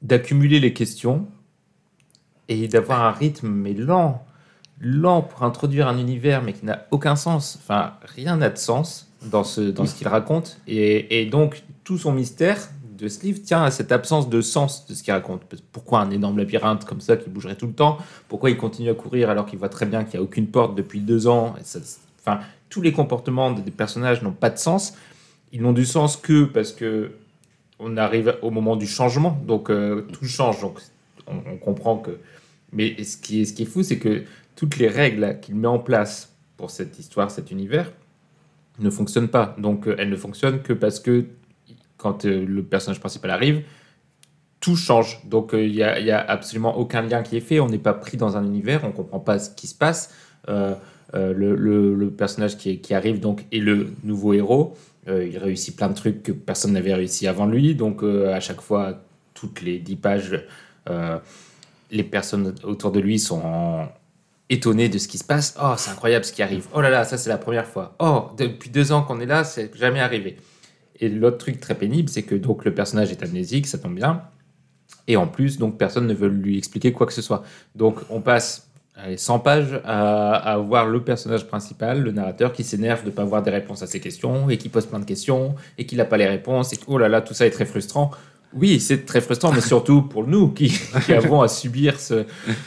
[0.00, 1.26] d'accumuler les questions
[2.48, 4.24] et d'avoir un rythme, mais lent.
[4.80, 7.58] Lent pour introduire un univers, mais qui n'a aucun sens.
[7.62, 10.58] Enfin, rien n'a de sens dans ce, dans ce qu'il raconte.
[10.66, 12.58] Et, et donc, tout son mystère
[12.98, 15.42] de ce livre tient à cette absence de sens de ce qu'il raconte.
[15.72, 17.98] Pourquoi un énorme labyrinthe comme ça qui bougerait tout le temps?
[18.28, 20.74] Pourquoi il continue à courir alors qu'il voit très bien qu'il n'y a aucune porte
[20.74, 21.54] depuis deux ans?
[21.60, 21.80] Et ça-
[22.26, 24.94] Enfin, tous les comportements des personnages n'ont pas de sens.
[25.52, 27.12] Ils n'ont du sens que parce que
[27.78, 30.60] on arrive au moment du changement, donc euh, tout change.
[30.62, 30.78] Donc
[31.26, 32.12] on, on comprend que.
[32.72, 34.22] Mais ce qui est, ce qui est fou, c'est que
[34.56, 37.92] toutes les règles qu'il met en place pour cette histoire, cet univers,
[38.78, 39.54] ne fonctionnent pas.
[39.58, 41.26] Donc euh, elles ne fonctionnent que parce que
[41.96, 43.62] quand euh, le personnage principal arrive,
[44.60, 45.20] tout change.
[45.26, 47.60] Donc euh, il n'y a, y a absolument aucun lien qui est fait.
[47.60, 50.14] On n'est pas pris dans un univers, on ne comprend pas ce qui se passe.
[50.46, 54.76] Le, personnage qui, arrive donc est le nouveau héros.
[55.06, 57.74] Il réussit plein de trucs que personne n'avait réussi avant lui.
[57.74, 59.00] Donc à chaque fois,
[59.32, 60.44] toutes les dix pages,
[61.90, 63.88] les personnes autour de lui sont
[64.50, 65.56] étonnées de ce qui se passe.
[65.62, 66.66] Oh, c'est incroyable ce qui arrive.
[66.74, 67.94] Oh là là, ça c'est la première fois.
[67.98, 70.36] Oh, depuis deux ans qu'on est là, c'est jamais arrivé.
[71.00, 74.22] Et l'autre truc très pénible, c'est que donc le personnage est amnésique, ça tombe bien.
[75.06, 77.42] Et en plus, donc personne ne veut lui expliquer quoi que ce soit.
[77.74, 82.64] Donc on passe allez, 100 pages à, à voir le personnage principal, le narrateur, qui
[82.64, 85.04] s'énerve de ne pas avoir des réponses à ses questions et qui pose plein de
[85.04, 86.72] questions et qui n'a pas les réponses.
[86.72, 88.12] Et que, oh là là, tout ça est très frustrant.
[88.56, 90.72] Oui, c'est très frustrant, mais surtout pour nous qui,
[91.06, 92.24] qui avons à subir ce-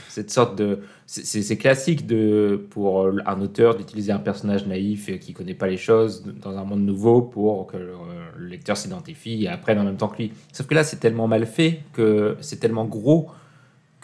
[0.10, 0.80] cette sorte de.
[1.06, 5.78] C'est classique de, pour un auteur d'utiliser un personnage naïf et qui connaît pas les
[5.78, 7.94] choses dans un monde nouveau pour que le,
[8.38, 10.34] le lecteur s'identifie et apprenne en même temps que lui.
[10.52, 13.30] Sauf que là, c'est tellement mal fait que c'est tellement gros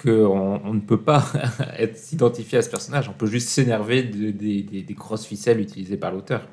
[0.02, 1.26] qu'on on ne peut pas
[1.78, 3.10] être s'identifier à ce personnage.
[3.10, 6.48] On peut juste s'énerver de- des- des grosses ficelles utilisées par l'auteur.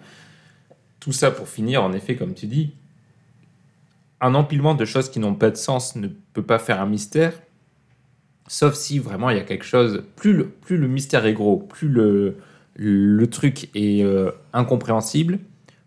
[0.99, 2.73] Tout ça pour finir, en effet, comme tu dis,
[4.21, 7.33] un empilement de choses qui n'ont pas de sens ne peut pas faire un mystère,
[8.47, 10.03] sauf si vraiment il y a quelque chose.
[10.17, 10.33] Plus
[10.69, 15.39] le, mystère est gros, plus le, truc est euh, incompréhensible,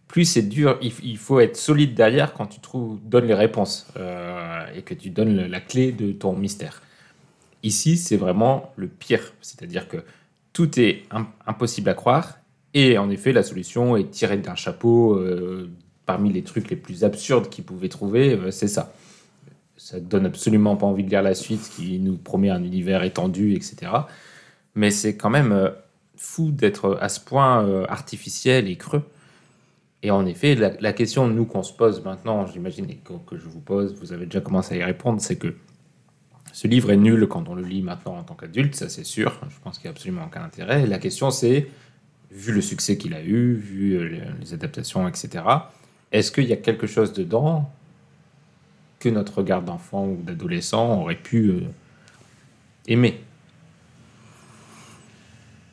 [0.08, 0.80] plus c'est dur.
[0.82, 2.60] Il, faut être solide derrière quand tu
[3.04, 6.82] donnes les réponses euh, et que tu donnes la clé de ton mystère.
[7.62, 9.98] Ici, c'est vraiment le pire, c'est-à-dire que
[10.52, 12.40] tout est im- impossible à croire.
[12.74, 15.16] Et en effet, la solution est tirée d'un chapeau.
[15.16, 15.70] euh,
[16.06, 18.94] parmi les trucs les plus absurdes qu'ils pouvaient trouver, euh, c'est ça.
[19.78, 23.04] Ça ne donne absolument pas envie de lire la suite qui nous promet un univers
[23.04, 23.92] étendu, etc.
[24.76, 25.70] Mais c'est quand même euh,
[26.16, 29.04] fou d'être à ce point euh, artificiel et creux.
[30.02, 33.62] Et en effet, la, la question, nous, qu'on se pose maintenant, j'imagine, que, je vous
[33.62, 35.56] pose, vous avez déjà commencé à y répondre, c'est que
[36.52, 39.40] ce livre est nul quand on le lit maintenant en tant qu'adulte, ça c'est sûr.
[39.50, 40.86] Je pense qu'il n'y a absolument aucun intérêt.
[40.86, 41.68] La question, c'est,
[42.32, 45.44] vu le succès qu'il a eu, vu les adaptations, etc.,
[46.14, 47.70] est-ce qu'il y a quelque chose dedans
[49.00, 51.62] que notre regard d'enfant ou d'adolescent aurait pu euh,
[52.88, 53.20] aimer?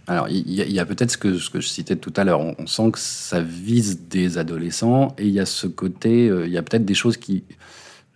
[0.07, 2.41] Alors, il y a, peut-être ce que, ce que je citais tout à l'heure.
[2.41, 6.53] On, sent que ça vise des adolescents et il y a ce côté, euh, il
[6.53, 7.45] y a peut-être des choses qui.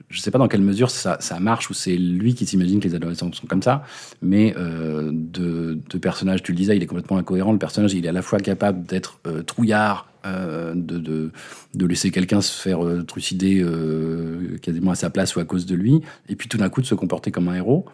[0.08, 2.88] Je ne sais pas dans quelle mesure ça, marche ou c'est lui qui s'imagine que
[2.88, 3.84] les adolescents sont comme ça,
[4.22, 7.52] mais euh, de, de personnages, tu le disais, il est complètement incohérent.
[7.52, 11.30] Le personnage, il est à la fois capable d'être trouillard, euh, de,
[11.74, 15.66] de, laisser quelqu'un se faire euh, trucider euh, quasiment à sa place ou à cause
[15.66, 17.84] de lui, et puis tout d'un coup de se comporter comme un héros.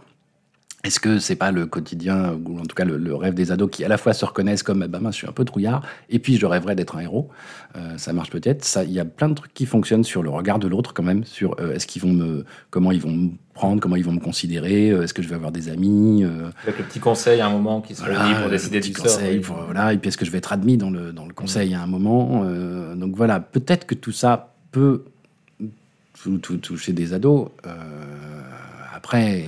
[0.83, 3.68] Est-ce que c'est pas le quotidien, ou en tout cas le, le rêve des ados
[3.70, 6.18] qui à la fois se reconnaissent comme bah, moi, je suis un peu trouillard, et
[6.18, 7.28] puis je rêverais d'être un héros
[7.76, 8.64] Euh, Ça marche peut-être.
[8.64, 11.03] Ça, il y a plein de trucs qui fonctionnent sur le regard de l'autre quand
[11.03, 14.12] même, sur euh, est-ce qu'ils vont me, comment ils vont me prendre, comment ils vont
[14.12, 16.24] me considérer, euh, est-ce que je vais avoir des amis,
[16.64, 19.45] Avec le petit conseil à un moment qui se voilà, réunit pour décider du conseil,
[19.45, 19.57] sort.
[19.57, 21.74] pour- voilà, et puis est-ce que je vais être admis dans le, dans le conseil
[21.74, 22.43] à un moment
[22.97, 25.05] Donc voilà, peut-être que tout ça peut
[26.22, 27.49] tou- tou- toucher des ados.
[28.95, 29.45] après,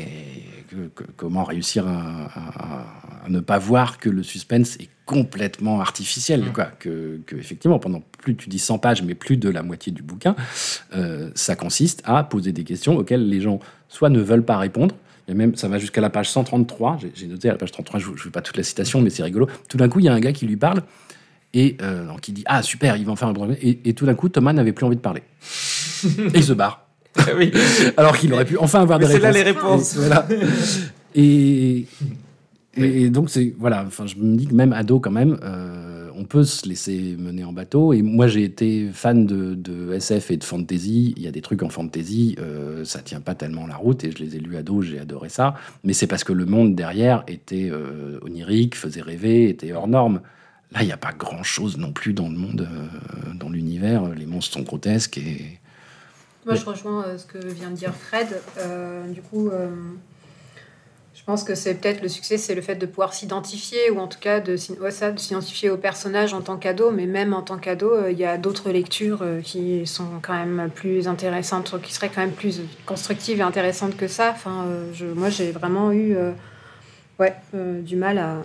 [0.72, 5.80] que- que- comment réussir à, à- à ne pas voir que le suspense est complètement
[5.80, 6.52] artificiel, Mm.
[6.52, 6.64] quoi.
[6.78, 10.02] Que, que, effectivement, pendant plus tu dis 100 pages, mais plus de la moitié du
[10.02, 10.34] bouquin,
[10.94, 13.58] euh, ça consiste à poser des questions auxquelles les gens
[13.88, 14.94] soit ne veulent pas répondre,
[15.28, 16.98] a même, ça va jusqu'à la page 133.
[17.14, 19.22] J'ai- noté à la page 33, je ne veux pas toute la citation, mais c'est
[19.22, 19.48] rigolo.
[19.68, 20.82] Tout d'un coup, il y a un gars qui lui parle
[21.54, 23.56] et euh, donc il dit Ah, super, il va en faire un problème.
[23.62, 25.22] Et, et tout d'un coup, Thomas n'avait plus envie de parler.
[26.04, 26.82] et il se barre.
[27.36, 27.52] oui.
[27.96, 29.44] Alors qu'il aurait pu enfin avoir des c'est là réponses.
[29.44, 29.94] les réponses.
[29.96, 30.26] Et, voilà.
[31.14, 31.86] et,
[32.76, 33.84] et- et donc, c'est voilà.
[33.86, 37.44] Enfin, je me dis que même ado, quand même, euh, on peut se laisser mener
[37.44, 37.92] en bateau.
[37.92, 41.12] Et moi, j'ai été fan de, de SF et de fantasy.
[41.16, 44.04] Il y a des trucs en fantasy, euh, ça tient pas tellement la route.
[44.04, 45.54] Et je les ai lus ado, j'ai adoré ça.
[45.84, 50.20] Mais c'est parce que le monde derrière était euh, onirique, faisait rêver, était hors norme.
[50.72, 54.08] Là, il n'y a pas grand-chose non plus dans le monde, euh, dans l'univers.
[54.16, 55.58] Les monstres sont grotesques et
[56.47, 58.26] Moi, je rejoins euh, ce que vient de dire Fred.
[58.59, 59.68] Euh, du coup, euh,
[61.14, 64.09] je pense que c'est peut-être le succès, c'est le fait de pouvoir s'identifier, ou en
[64.09, 67.43] tout cas de, ouais, ça, de s'identifier au personnage en tant qu'ado, mais même en
[67.43, 72.09] tant qu'ado, il y a d'autres lectures qui sont quand même plus intéressantes, qui seraient
[72.09, 74.30] quand même plus constructives et intéressantes que ça.
[74.34, 76.16] Enfin, je, moi, j'ai vraiment eu
[77.20, 77.36] ouais,
[77.82, 78.38] du mal à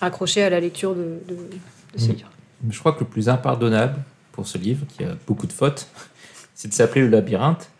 [0.00, 2.12] accrocher à la lecture de, de, de ce Mm.
[2.12, 2.30] livre.
[2.70, 4.00] Je crois que le plus impardonnable
[4.34, 5.88] pour ce livre, qui a beaucoup de fautes,
[6.54, 7.70] c'est de s'appeler le labyrinthe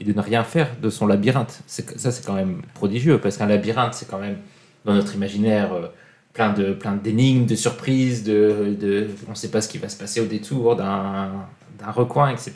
[0.00, 1.62] et de ne rien faire de son labyrinthe.
[1.66, 4.38] Ça, c'est quand même prodigieux, parce qu'un labyrinthe, c'est quand même,
[4.84, 5.86] dans notre imaginaire, euh,
[6.32, 9.88] plein de plein d'énigmes, de surprises, de, de on ne sait pas ce qui va
[9.88, 11.46] se passer au détour d'un
[11.92, 12.52] recoin, etc.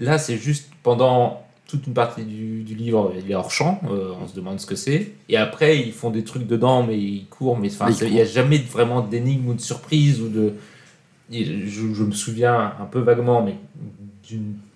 [0.00, 4.12] Là, c'est juste pendant toute une partie du, du livre, il est hors champ, euh,
[4.20, 5.12] on se demande ce que c'est.
[5.28, 8.58] Et après, ils font des trucs dedans, mais ils courent, mais il n'y a jamais
[8.58, 10.54] vraiment d'énigme ou de surprise ou de.
[11.30, 13.56] Je, me souviens un peu vaguement, mais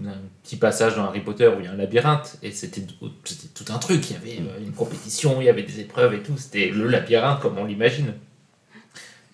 [0.01, 3.65] d'un petit passage dans Harry Potter où il y a un labyrinthe et c'était tout
[3.69, 4.11] un truc.
[4.11, 6.37] Il y avait euh, une compétition, il y avait des épreuves et tout.
[6.37, 8.15] C'était le labyrinthe comme on l'imagine.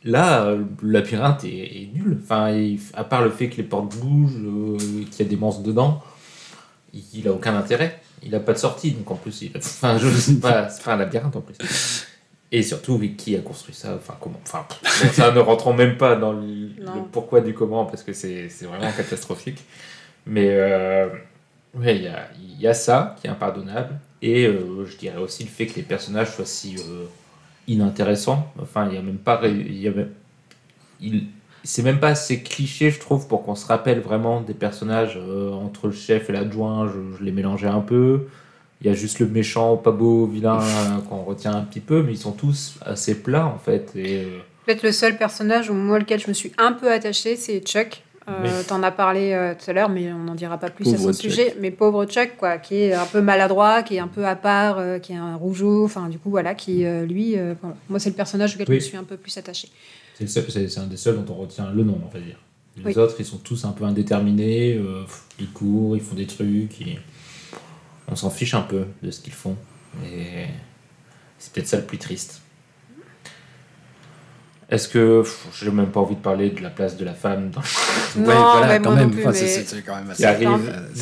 [0.05, 2.19] Là, le labyrinthe est, nul.
[2.23, 2.55] Enfin,
[2.95, 4.77] à part le fait que les portes bougent, euh,
[5.11, 6.03] qu'il y a des monstres dedans,
[6.95, 8.01] il, il a aucun intérêt.
[8.23, 11.41] Il n'a pas de sortie, donc en plus, sais pas, c'est pas un labyrinthe en
[11.41, 11.57] plus.
[12.51, 14.67] Et surtout, oui, qui a construit ça Enfin, comment Enfin,
[15.13, 16.71] ça ne rentrons même pas dans le,
[17.13, 19.63] pourquoi du comment, parce que c'est vraiment catastrophique.
[20.27, 21.09] Mais euh,
[21.75, 22.03] ouais, il
[22.59, 23.99] y y a ça qui est impardonnable.
[24.23, 27.05] Et euh, je dirais aussi le fait que les personnages soient si euh,
[27.69, 28.51] inintéressants.
[28.61, 29.41] Enfin, il y a même pas.
[29.47, 30.11] y a même-
[31.01, 31.27] il-
[31.65, 35.53] c'est même pas assez cliché, je trouve, pour qu'on se rappelle vraiment des personnages euh,
[35.53, 36.89] entre le chef et l'adjoint.
[36.89, 38.29] Je, je les mélangeais un peu.
[38.81, 42.03] Il y a juste le méchant, pas beau, vilain euh, qu'on retient un petit peu,
[42.03, 43.91] mais ils sont tous assez plats en fait.
[43.97, 44.29] Et,
[44.67, 48.03] Peut-être le seul personnage au moi lequel je me suis un peu attachée, c'est Chuck.
[48.29, 48.63] Euh.
[48.69, 51.05] T'en as parlé euh, tout à l'heure, mais on n'en dira pas plus à son
[51.07, 51.15] Chuck.
[51.15, 51.57] sujet.
[51.61, 54.79] Mais pauvre Chuck, quoi, qui est un peu maladroit, qui est un peu à part,
[54.79, 57.77] euh, qui est un rougeau, enfin du coup voilà, qui lui, voilà.
[57.89, 58.75] moi c'est le personnage auquel Oui.
[58.81, 59.69] je me suis un peu plus attachée.
[60.15, 62.23] C'est le seul- c'est c'est un des seuls dont on retient le nom, on va
[62.23, 62.37] dire.
[62.77, 62.97] Les Oui.
[62.99, 64.79] autres, ils sont tous un peu indéterminés,
[65.41, 66.99] ils courent, ils font des trucs, ils-
[68.11, 69.57] on s'en fiche un peu de ce qu'ils font.
[70.07, 70.47] Et
[71.39, 72.41] c'est peut-être ça le plus triste.
[74.71, 75.23] Est-ce que
[75.59, 77.63] j'ai même pas envie de parler de la place de la femme dans
[78.21, 79.19] Non, Ouais, voilà, mais quand moi non même.
[79.19, 80.23] Enfin, c'est- mais- c'est c'est quand même assez.
[80.25, 80.37] T'as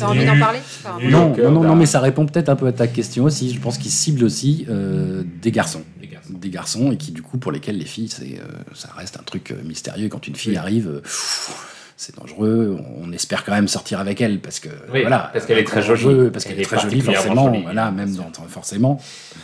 [0.07, 2.71] envie- d'en parler Enfin, Non, non, non, non, mais ça répond peut-être un peu à
[2.71, 3.53] ta question aussi.
[3.53, 5.83] Je pense qu'il cible aussi euh, des garçons.
[6.29, 9.23] Des garçons et qui, du coup, pour lesquels les filles, c'est, euh, ça reste un
[9.23, 10.09] truc euh, mystérieux.
[10.09, 10.57] Quand une fille Oui.
[10.57, 12.77] arrive, euh, pff, c'est dangereux.
[13.03, 15.29] On espère quand même sortir avec elle parce que, Oui, voilà.
[15.33, 16.29] parce qu'elle est très jolie.
[16.31, 17.45] Parce qu'elle Elle est est très jolie, forcément.
[17.47, 19.01] jolie, voilà, même dans, forcément.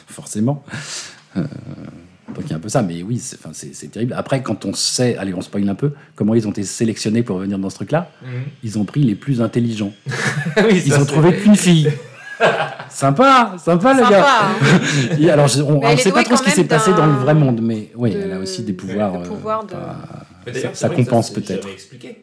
[0.08, 0.64] Forcément.
[1.36, 1.42] Euh,
[2.34, 4.14] donc il y a un peu ça, mais oui, c'est, enfin, c'est, c'est terrible.
[4.18, 7.38] Après, quand on sait, allez, on spoil un peu, comment ils ont été sélectionnés pour
[7.40, 8.10] venir dans ce truc-là,
[8.64, 9.92] ils ont pris les plus intelligents.
[10.58, 11.92] oui, Ils ont trouvé qu'une fille.
[12.90, 14.26] sympa, sympa, le gars.
[14.26, 15.30] hein.
[15.32, 17.62] Alors, je- on ne sait pas trop ce qui s'est passé dans le vrai monde,
[17.62, 19.22] mais oui, de- elle a aussi des de pouvoirs.
[19.24, 19.98] pouvoirs de- pas-
[20.74, 21.68] Ça compense peut-être.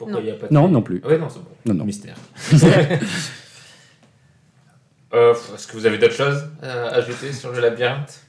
[0.07, 0.18] Non.
[0.18, 1.03] il n'y a pas de Non, plus.
[1.05, 1.47] Ouais, non, c'est bon.
[1.66, 1.85] Non, non.
[1.85, 2.16] Mystère.
[5.12, 8.21] Euh, Est-ce que vous avez d'autres choses à ajouter sur le labyrinthe?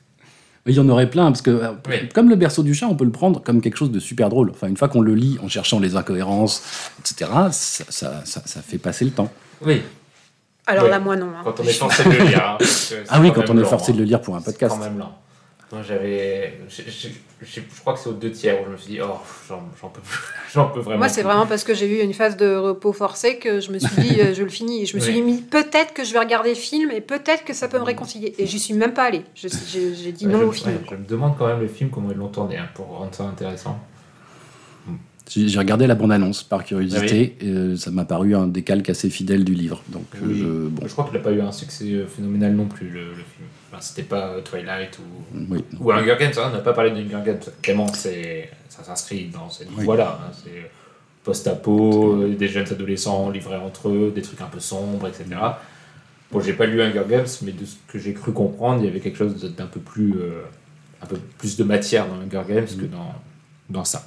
[0.65, 2.09] Il y en aurait plein, parce que euh, Oui.
[2.09, 4.49] comme le berceau du chat, on peut le prendre comme quelque chose de super drôle.
[4.51, 6.63] Enfin, une fois qu'on le lit en cherchant les incohérences,
[6.99, 9.31] etc., ça, ça, ça- ça fait passer le temps.
[9.63, 9.81] Oui,
[10.67, 10.89] Alors Oui.
[10.89, 11.27] là, moi non.
[11.37, 11.41] hein.
[11.43, 12.57] quand on est forcé de le lire.
[12.59, 12.65] hein,
[13.09, 13.95] Ah oui, quand on est forcé hein.
[13.95, 14.75] de le lire pour un C'est podcast.
[14.75, 15.15] quand même lent.
[15.71, 16.57] Moi, j'avais.
[16.67, 17.07] Je, je-
[17.43, 19.15] je- je crois que c'est aux deux tiers où je me suis dit, oh,
[19.47, 20.19] j'en j'en peux, plus.
[20.53, 20.97] j'en peux vraiment.
[20.99, 23.79] Moi, c'est vraiment parce que j'ai eu une phase de repos forcé que je me
[23.79, 24.83] suis dit, euh, je le finis.
[24.83, 25.33] Et je me suis Oui.
[25.37, 28.33] dit, peut-être que je vais regarder le film et peut-être que ça peut me réconcilier.
[28.37, 29.21] Et j'y suis même pas allée.
[29.33, 29.47] Je-
[29.93, 30.71] J'ai dit non je, au film.
[30.71, 33.13] ouais, je me demande quand même le film comment ils l'ont tourné hein, pour rendre
[33.15, 33.79] ça intéressant.
[35.33, 39.45] J'ai regardé la bande-annonce par curiosité, et, euh, ça m'a paru un décalque assez fidèle
[39.45, 39.81] du livre.
[39.87, 40.37] Donc, Oui.
[40.39, 42.99] je, bon, Je crois qu'il n'a pas eu un succès euh, phénoménal non plus, le,
[43.11, 43.47] le film.
[43.79, 45.35] C'était pas euh, Twilight ou.
[45.49, 45.63] oui.
[45.79, 47.23] Ou Hunger Games, hein, on n'a pas parlé de Hunger
[47.63, 47.87] Games.
[47.93, 49.85] C'est, ça s'inscrit dans cette Oui.
[49.85, 50.19] voie-là.
[50.23, 50.69] hein, c'est
[51.23, 55.25] post-apo, euh, des jeunes adolescents livrés entre eux, des trucs un peu sombres, etc.
[56.31, 58.89] Bon, j'ai pas lu Hunger Games, mais de ce que j'ai cru comprendre, il y
[58.89, 60.41] avait quelque chose d'un peu plus, euh,
[61.01, 63.13] un peu plus de matière dans Hunger Games que dans,
[63.69, 64.05] dans ça.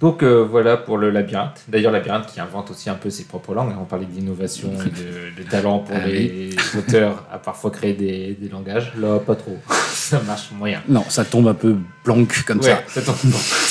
[0.00, 1.64] Donc euh, voilà pour le labyrinthe.
[1.66, 3.74] D'ailleurs, labyrinthe qui invente aussi un peu ses propres langues.
[3.80, 8.34] On parlait d'innovation et de, de talent pour Ah les auteurs à parfois créer des,
[8.34, 8.92] des langages.
[8.96, 9.58] Là, pas trop.
[9.92, 10.82] ça marche moyen.
[10.88, 12.74] Non, ça tombe un peu planque comme ça.
[12.74, 13.16] Ouais, ça tombe.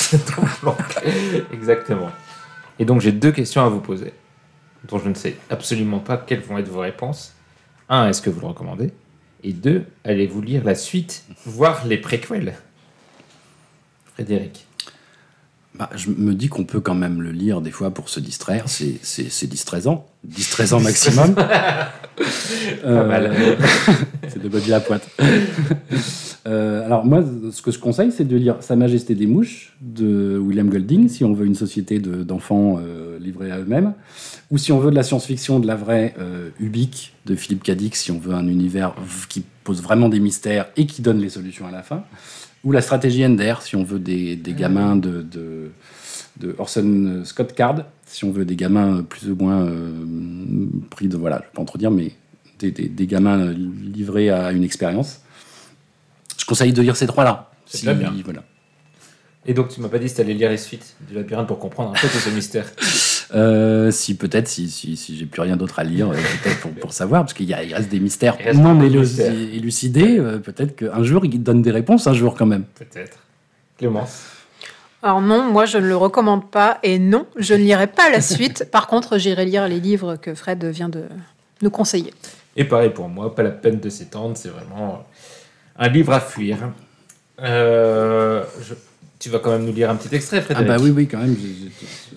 [0.08, 0.76] Ça tombe blanc.
[1.52, 2.10] Exactement.
[2.78, 4.14] Et donc, j'ai deux questions à vous poser,
[4.88, 7.34] dont je ne sais absolument pas quelles vont être vos réponses.
[7.90, 8.90] Un, est-ce que vous le recommandez?
[9.44, 12.54] Et deux, allez-vous lire la suite, voire les préquels?
[14.14, 14.67] Frédéric.
[15.78, 18.64] Bah, je me dis qu'on peut quand même le lire des fois pour se distraire.
[18.66, 20.06] C'est, c'est, c'est distraisant.
[20.24, 21.34] Distraisant maximum.
[22.84, 23.32] Euh, mal.
[24.28, 25.02] c'est de Bobby la pointe.
[26.46, 27.22] Euh, alors moi,
[27.52, 31.24] ce que je conseille, c'est de lire Sa Majesté des Mouches de William Golding, si
[31.24, 33.92] on veut une société de- d'enfants euh, livrés à eux-mêmes,
[34.50, 37.94] ou si on veut de la science-fiction, de la vraie euh, Ubik de Philippe Cadic,
[37.94, 38.94] si on veut un univers
[39.28, 42.02] qui pose vraiment des mystères et qui donne les solutions à la fin,
[42.64, 45.70] ou la stratégie Ender, si on veut des, des gamins de, de,
[46.40, 50.04] de Orson Scott Card, si on veut des gamins plus ou moins euh,
[50.90, 52.12] pris de voilà, je vais pas en trop dire, mais
[52.58, 55.20] des, des- des gamins livrés à une expérience.
[56.38, 57.50] Je conseille de lire ces trois-là.
[57.66, 58.12] C'est très bien.
[58.24, 58.44] Voilà.
[59.46, 61.58] Et donc, tu m'as pas dit si tu allais lire les suites du labyrinthe pour
[61.58, 62.66] comprendre un peu tout ce mystère.
[63.34, 66.70] Euh, si peut-être, si, si, si j'ai plus rien d'autre à lire, euh, peut-être pour,
[66.72, 70.18] pour savoir, parce qu'il y, a- il reste des mystères non élucidés.
[70.18, 72.64] euh, peut-être qu'un jour, il donne des réponses, un jour quand même.
[72.74, 73.18] Peut-être.
[73.76, 74.22] Clémence.
[75.02, 78.20] Alors non, moi je ne le recommande pas et non, je ne lirai pas la
[78.20, 78.64] suite.
[78.72, 81.04] Par contre, j'irai lire les livres que Fred vient de
[81.62, 82.12] nous conseiller.
[82.56, 85.04] Et pareil pour moi, pas la peine de s'étendre, c'est vraiment
[85.78, 86.56] un livre à fuir.
[87.40, 88.74] Euh, je-
[89.18, 91.18] Tu vas quand même nous lire un petit extrait, Ah Frédéric bah oui, oui, quand
[91.18, 91.36] même.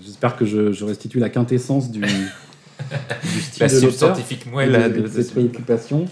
[0.03, 2.07] J'espère que je, je restitue la quintessence du, du
[3.41, 3.89] style La de l'auteur.
[3.91, 6.05] subscientifique moelle de, cette ce- préoccupation.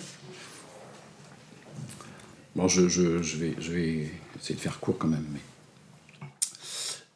[2.55, 4.09] Bon, je, je- je vais, je vais
[4.39, 5.25] essayer de faire court quand même.
[5.31, 5.39] Mais...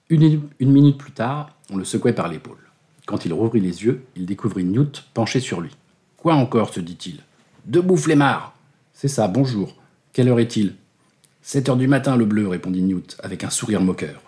[0.10, 2.58] Une, une minute plus tard, on le secouait par l'épaule.
[3.06, 5.72] Quand il rouvrit les yeux, il découvrit Newt penché sur lui.
[6.18, 7.22] Quoi encore se dit-il?
[7.66, 8.56] Debout, flemmard
[8.94, 9.76] C'est ça, bonjour.
[10.14, 10.76] Quelle heure est-il?
[11.46, 14.22] 7 heures du matin, le bleu, répondit Newt, avec un sourire moqueur.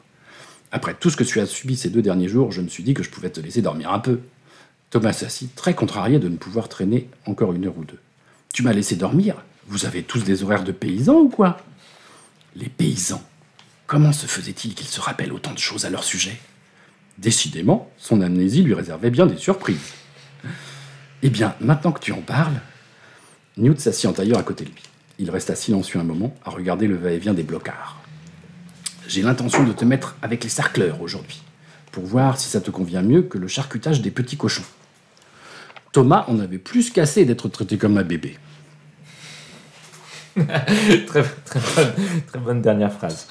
[0.74, 2.94] Après tout ce que tu as subi ces deux derniers jours, je me suis dit
[2.94, 4.20] que je pouvais te laisser dormir un peu.
[4.90, 8.00] Thomas s'assit, très contrarié de ne pouvoir traîner encore une heure ou deux.
[8.54, 9.42] Tu m'as laissé dormir?
[9.68, 11.58] Vous avez tous des horaires de paysans ou quoi?
[12.58, 13.24] Les paysans
[13.88, 16.38] Comment se faisait-il qu'ils se rappellent autant de choses à leur sujet?
[17.18, 19.94] Décidément, son amnésie lui réservait bien des surprises.
[21.22, 22.60] Eh bien, maintenant que tu en parles,
[23.56, 24.84] Newt s'assit en tailleur à côté de lui.
[25.18, 27.98] Il resta silencieux un moment à regarder le va-et-vient des blocards.
[29.08, 31.42] J'ai l'intention de te mettre avec les sarcleurs aujourd'hui,
[31.92, 34.64] pour voir si ça te convient mieux que le charcutage des petits cochons.
[35.92, 38.38] Thomas en avait plus qu'assez d'être traité comme un bébé.
[40.36, 41.94] très, très, bonne,
[42.28, 43.28] très bonne dernière phrase.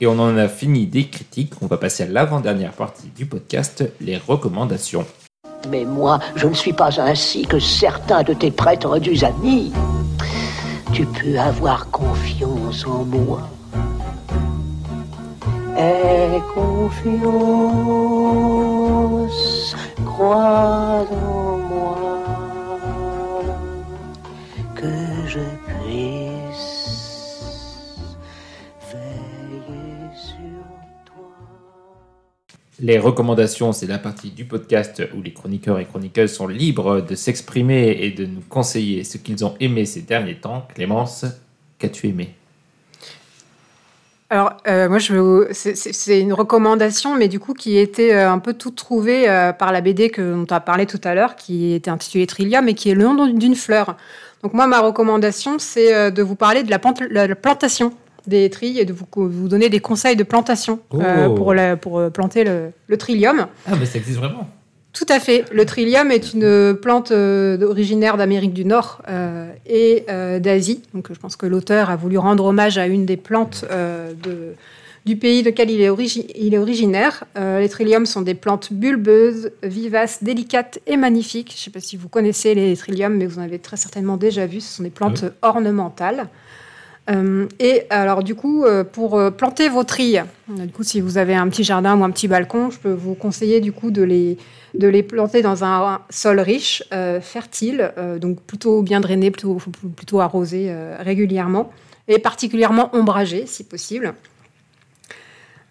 [0.00, 1.52] Et on en a fini des critiques.
[1.60, 5.06] On va passer à l'avant-dernière partie du podcast, les recommandations.
[5.68, 9.72] Mais moi, je ne suis pas ainsi que certains de tes prétendus amis.
[10.92, 13.40] Tu peux avoir confiance en moi.
[15.78, 17.24] Aie confiance,
[20.04, 22.21] crois en moi,
[32.84, 37.14] Les recommandations, c'est la partie du podcast où les chroniqueurs et chroniqueuses sont libres de
[37.14, 40.66] s'exprimer et de nous conseiller ce qu'ils ont aimé ces derniers temps.
[40.74, 41.24] Clémence,
[41.78, 42.34] qu'as-tu aimé?
[44.30, 44.98] Alors, euh, moi,
[45.52, 49.70] c'est- une recommandation, mais du coup, qui était euh, un peu toute trouvée euh, par
[49.70, 52.74] la BD que dont tu as parlé tout à l'heure, qui était intitulée Trillium et
[52.74, 53.96] qui est le nom d'une fleur.
[54.42, 57.92] Donc, moi, ma recommandation, c'est de vous parler de la plantation
[58.26, 61.34] des trilles et de vous, vous donner des conseils de plantation euh, Oh.
[61.34, 63.46] pour, la- pour euh, planter le, le trillium.
[63.66, 64.48] Ah, mais ça existe vraiment
[64.92, 65.44] Tout à fait.
[65.52, 70.82] Le trillium est une plante euh, originaire d'Amérique du Nord euh, et euh, d'Asie.
[70.94, 73.64] Donc, je pense que l'auteur a voulu rendre hommage à une des plantes
[74.22, 74.52] de,
[75.06, 77.24] du pays lequel il est, origi- il est originaire.
[77.36, 81.50] Les trilliums sont des plantes bulbeuses, vivaces, délicates et magnifiques.
[81.50, 84.16] Je ne sais pas si vous connaissez les trilliums, mais vous en avez très certainement
[84.16, 84.60] déjà vu.
[84.60, 86.28] Ce sont des plantes ornementales.
[87.10, 91.18] Euh, et alors du coup, euh, pour euh, planter vos trilles, du coup, si vous
[91.18, 94.02] avez un petit jardin ou un petit balcon, je peux vous conseiller du coup de
[94.02, 94.38] les
[94.74, 96.82] de les planter dans un sol riche,
[97.20, 99.58] fertile, donc plutôt bien drainé, plutôt
[99.96, 101.70] plutôt arrosé régulièrement
[102.08, 104.14] et particulièrement ombragé si possible.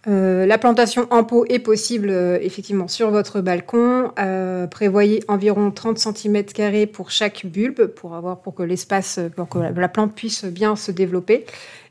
[0.08, 4.12] Euh, la plantation en pot est possible euh, effectivement sur votre balcon.
[4.18, 6.44] Euh, prévoyez environ 30 cm
[6.92, 10.76] pour chaque bulbe pour, avoir, pour que l'espace, pour que la, la plante puisse bien
[10.76, 11.46] se développer.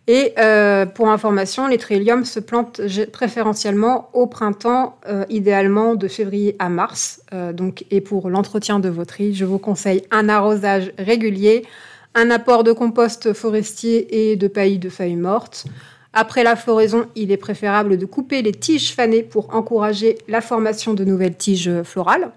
[0.07, 0.35] Et
[0.97, 2.81] pour information, les trilliums se plantent
[3.13, 4.99] préférentiellement au printemps,
[5.29, 7.23] idéalement de février à mars.
[7.53, 11.65] Donc, et pour l'entretien de vos trilles, je vous conseille un arrosage régulier,
[12.17, 15.67] un apport de compost forestier et de paillis de feuilles mortes.
[16.13, 20.95] Après la floraison, il est préférable de couper les tiges fanées pour encourager la formation
[20.95, 22.31] de nouvelles tiges florales.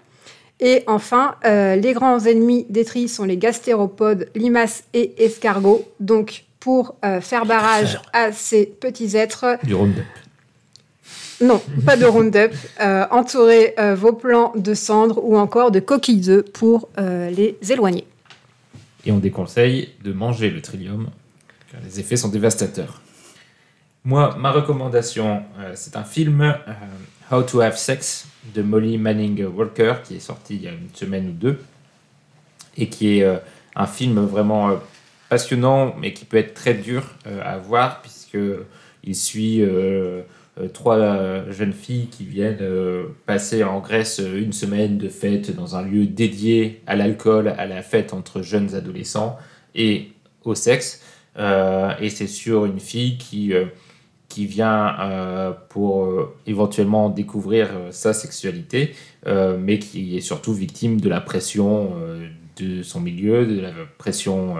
[0.60, 5.84] Et enfin, euh, les grands ennemis des trilles sont les gastéropodes, limaces et escargots.
[5.98, 10.02] Donc, pour euh, faire barrage à ces petits êtres, Du Roundup.
[11.42, 16.22] non, pas de Roundup, euh, entourez euh, vos plants de cendres ou encore de coquilles
[16.22, 18.06] d'œufs pour les éloigner.
[19.04, 21.10] Et on déconseille de manger le trillium,
[21.70, 23.02] car les effets sont dévastateurs.
[24.06, 26.54] Moi, ma recommandation, euh, c'est un film, euh,
[27.30, 30.94] How to Have Sex, de Molly Manning Walker, qui est sorti il y a une
[30.94, 31.58] semaine ou deux,
[32.76, 33.36] et qui est euh,
[33.74, 34.78] un film vraiment
[35.28, 37.02] passionnant, mais qui peut être très dur
[37.42, 40.22] à voir, puisqu'il suit euh,
[40.60, 42.60] euh, trois jeunes filles qui viennent
[43.26, 47.82] passer en Grèce une semaine de fête dans un lieu dédié à l'alcool, à la
[47.82, 49.38] fête entre jeunes adolescents
[49.74, 50.12] et
[50.44, 51.02] au sexe.
[51.36, 53.52] Et c'est sur une fille qui,
[54.34, 58.92] qui vient euh, pour euh, éventuellement découvrir euh, sa sexualité,
[59.26, 61.94] mais qui est surtout victime de la pression
[62.58, 64.56] de son milieu, de la pression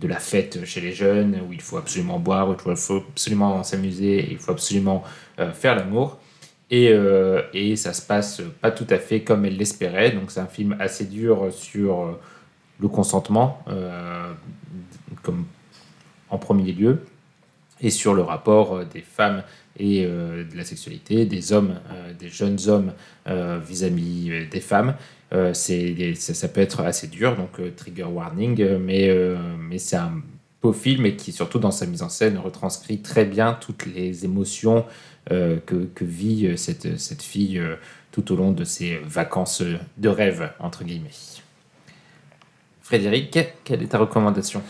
[0.00, 3.62] de la fête chez les jeunes, où il faut absolument boire, où il faut absolument
[3.62, 5.04] s'amuser, il faut absolument
[5.52, 6.18] faire l'amour.
[6.72, 6.92] Et,
[7.52, 10.10] et, ça se passe pas tout à fait comme elle l'espérait.
[10.10, 12.18] Donc c'est un film assez dur sur
[12.80, 13.64] le consentement,
[15.22, 15.44] comme
[16.30, 16.98] en premier lieu,
[17.84, 19.42] et sur le rapport des femmes
[19.78, 21.78] et de la sexualité, des hommes,
[22.18, 22.92] des jeunes hommes
[23.26, 24.94] vis-à-vis des femmes.
[25.52, 29.14] c'est, ça, ça, peut être assez dur, donc trigger warning, mais,
[29.58, 30.22] mais c'est un
[30.62, 34.24] beau film et qui, surtout dans sa mise en scène, retranscrit très bien toutes les
[34.24, 34.86] émotions
[35.28, 37.60] que, que, vit cette, cette fille
[38.14, 39.62] tout au long de ses vacances
[39.98, 41.10] de rêve, entre guillemets.
[42.80, 44.62] Frédéric, quelle est ta recommandation?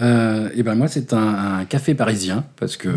[0.00, 2.88] Euh, et ben moi c'est un, café parisien parce que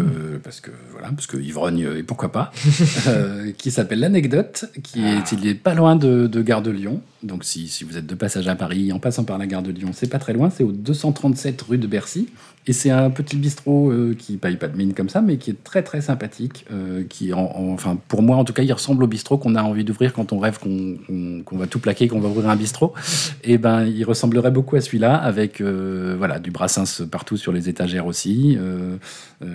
[0.42, 2.52] parce que voilà parce que ivrogne et pourquoi pas
[3.08, 5.30] euh, qui s'appelle l'anecdote qui est ah.
[5.34, 7.02] il est pas loin de, de Gare de Lyon.
[7.22, 9.72] Donc si, si, vous êtes de passage à Paris en passant par la Gare de
[9.72, 12.30] Lyon c'est pas très loin c'est au 237 rue de Bercy
[12.68, 15.52] et c'est un petit bistrot euh, qui paye pas de mine comme ça, mais qui
[15.52, 16.66] est très très sympathique.
[16.72, 19.84] Euh, qui, enfin, pour moi en tout cas, il ressemble au bistrot qu'on a envie
[19.84, 22.94] d'ouvrir quand on rêve qu'on va tout plaquer, qu'on va ouvrir un bistrot.
[23.44, 27.70] Et ben, il ressemblerait beaucoup à celui-là, avec euh, voilà du brassins partout sur les
[27.70, 28.58] étagères aussi,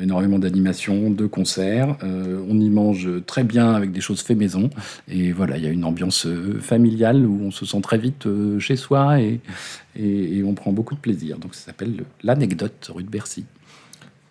[0.03, 1.97] énormément d'animations, de concerts.
[2.03, 4.71] on y mange très bien avec des choses fait maison.
[5.09, 6.27] Et voilà, il y a une ambiance
[6.61, 9.41] familiale où on se sent très vite chez soi et,
[9.97, 11.39] et, on prend beaucoup de plaisir.
[11.39, 13.45] Donc ça s'appelle l'anecdote rue de Bercy.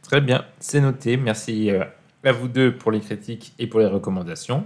[0.01, 1.17] Très bien, c'est noté.
[1.17, 1.83] Merci euh,
[2.23, 4.65] à vous deux pour les critiques et pour les recommandations.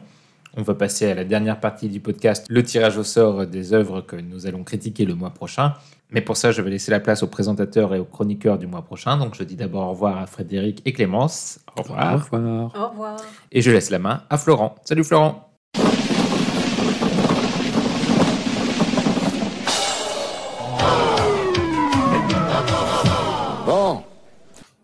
[0.55, 4.01] On va passer à la dernière partie du podcast, le tirage au sort des œuvres
[4.01, 5.73] que nous allons critiquer le mois prochain.
[6.11, 8.83] Mais pour ça, je vais laisser la place aux présentateurs et aux chroniqueurs du mois
[8.83, 9.17] prochain.
[9.17, 11.59] Donc je dis d'abord au revoir à Frédéric et Clémence.
[11.75, 12.13] Au revoir.
[12.13, 12.75] Au revoir.
[12.75, 13.17] Au revoir.
[13.51, 14.75] Et je laisse la main à Florent.
[14.85, 15.49] Salut Florent.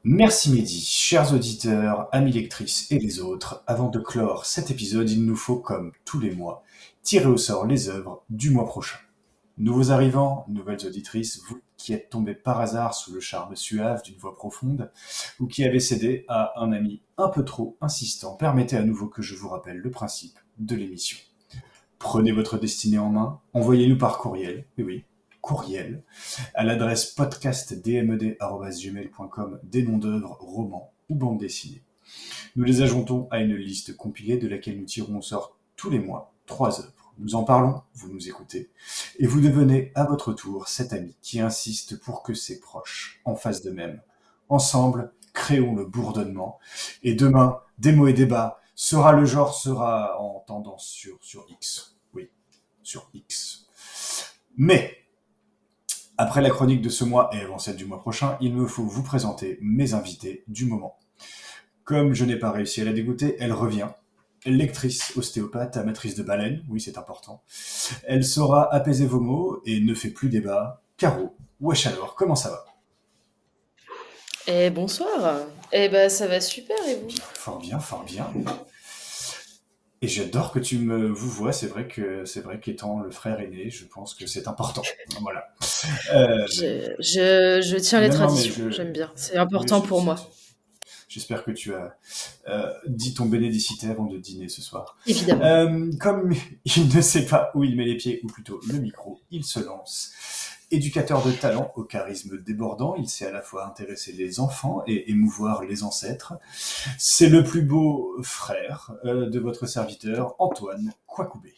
[0.06, 3.66] Merci Mehdi, chers auditeurs, amis lectrices et les autres.
[3.68, 6.64] Avant de clore cet épisode, il nous faut, comme tous les mois,
[7.04, 8.98] tirer au sort les œuvres du mois prochain.
[9.58, 14.18] Nouveaux arrivants, nouvelles auditrices, vous qui êtes tombés par hasard sous le charme suave d'une
[14.18, 14.90] voix profonde,
[15.38, 19.22] ou qui avez cédé à un ami un peu trop insistant, permettez à nouveau que
[19.22, 21.18] je vous rappelle le principe de l'émission.
[21.98, 25.04] Prenez votre destinée en main, envoyez-nous par courriel, oui oui,
[25.42, 26.04] courriel
[26.54, 31.84] à l'adresse podcastdmed.gmail.com des noms d'œuvres, romans ou bandes dessinées.
[32.56, 36.00] Nous les ajoutons à une liste compilée de laquelle nous tirons au sort tous les
[36.00, 36.94] mois trois œuvres.
[37.20, 38.72] Nous en parlons, vous nous écoutez,
[39.20, 43.36] et vous devenez à votre tour cet ami qui insiste pour que ses proches en
[43.36, 44.02] fassent de même.
[44.48, 46.60] Ensemble, créons le bourdonnement,
[47.04, 47.60] et demain,
[47.94, 51.98] mots et débats, sera le genre sera en tendance sur, sur X.
[52.14, 52.30] Oui,
[52.84, 53.68] sur X.
[54.58, 54.99] Mais,
[56.20, 58.84] après la chronique de ce mois et avant celle du mois prochain, il me faut
[58.84, 61.00] vous présenter mes invités du moment.
[61.86, 63.88] Comme je n'ai pas réussi à la dégoûter, elle revient.
[64.46, 67.42] Lectrice, ostéopathe, amatrice de baleines, oui c'est important.
[68.06, 70.84] Elle saura apaiser vos mots et ne fait plus débat.
[70.98, 72.66] Caro, wesh alors, comment ça va?
[74.48, 75.38] Eh bonsoir.
[75.72, 77.16] Eh ben ça va super et vous?
[77.34, 78.28] Fort bien, fort bien.
[80.02, 81.52] Et j'adore que tu me vous vois.
[81.52, 84.82] C'est vrai que c'est vrai qu'étant le frère aîné, je pense que c'est important.
[85.22, 85.50] Voilà.
[86.14, 88.70] Euh, je, je, je, tiens les traditions.
[88.70, 89.12] J'aime bien.
[89.16, 90.16] C'est important pour moi.
[91.10, 91.98] J'espère que tu as
[92.48, 94.96] euh, dit ton bénédicité avant de dîner ce soir.
[95.08, 95.44] Évidemment.
[95.44, 96.34] Euh, comme
[96.66, 99.60] il ne sait pas où il met les pieds, ou plutôt le micro, il se
[99.60, 100.12] lance.
[100.72, 105.10] Éducateur de talent au charisme débordant, il sait à la fois intéresser les enfants et
[105.10, 106.34] émouvoir les ancêtres.
[107.00, 111.56] C'est le plus beau frère euh, de votre serviteur, Antoine Kouakoubé.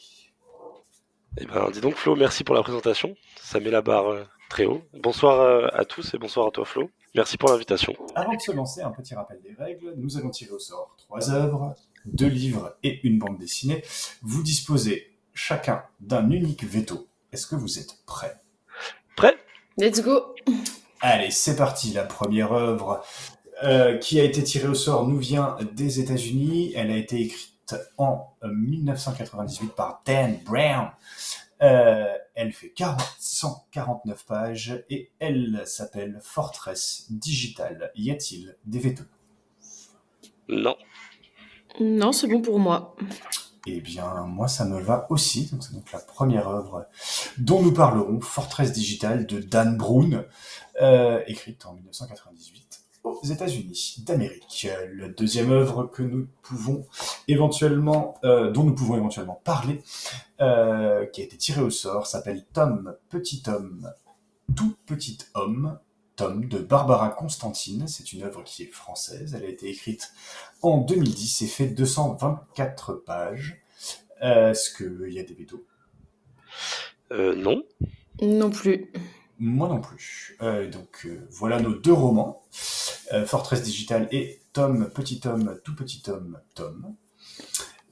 [1.38, 3.18] Eh ben, dis donc Flo, merci pour la présentation.
[3.42, 4.82] Ça met la barre euh, très haut.
[4.94, 6.90] Bonsoir euh, à tous et bonsoir à toi Flo.
[7.14, 7.94] Merci pour l'invitation.
[8.16, 9.94] Avant de se lancer, un petit rappel des règles.
[9.98, 11.76] Nous allons tirer au sort trois œuvres,
[12.06, 13.84] deux livres et une bande dessinée.
[14.22, 17.08] Vous disposez chacun d'un unique veto.
[17.34, 18.41] Est-ce que vous êtes prêts?
[19.22, 19.38] Prêt?
[19.78, 20.34] Let's go
[21.00, 21.94] Allez, c'est parti.
[21.94, 23.04] La première œuvre
[23.64, 26.74] euh, qui a été tirée au sort nous vient des États-Unis.
[26.76, 30.90] Elle a été écrite en 1998 euh, par Dan Brown.
[31.62, 32.74] Euh, elle fait
[33.20, 37.92] 149 pages et elle s'appelle Fortress Digital.
[37.94, 39.04] Y a-t-il des vétos
[40.50, 40.76] Non.
[41.80, 42.96] Non, c'est bon pour moi.
[43.68, 45.50] Eh bien, moi, ça me va aussi.
[45.52, 46.88] Donc, c'est donc la première œuvre
[47.38, 50.26] dont nous parlerons, Fortress Digital de Dan Brown,
[50.82, 54.68] euh, écrite en 1998 aux États-Unis d'Amérique.
[54.96, 56.86] La deuxième œuvre que nous pouvons
[57.28, 59.84] éventuellement, euh, dont nous pouvons éventuellement parler,
[60.40, 63.92] euh, qui a été tiré au sort, s'appelle Tom, petit homme,
[64.56, 65.78] tout petit homme,
[66.30, 67.88] De Barbara Constantine.
[67.88, 69.36] C'est une œuvre qui est française.
[69.36, 70.12] Elle a été écrite
[70.62, 73.62] en 2010 et fait 224 pages.
[74.22, 75.66] Est-ce qu'il y a des vétos
[77.12, 77.64] euh, Non.
[78.22, 78.92] Non plus.
[79.44, 80.38] Moi non plus.
[80.44, 82.44] Euh, donc euh, voilà nos deux romans,
[83.12, 86.96] euh, Fortress Digital et Tom, Petit Tom, Tout Petit Tom, Tom.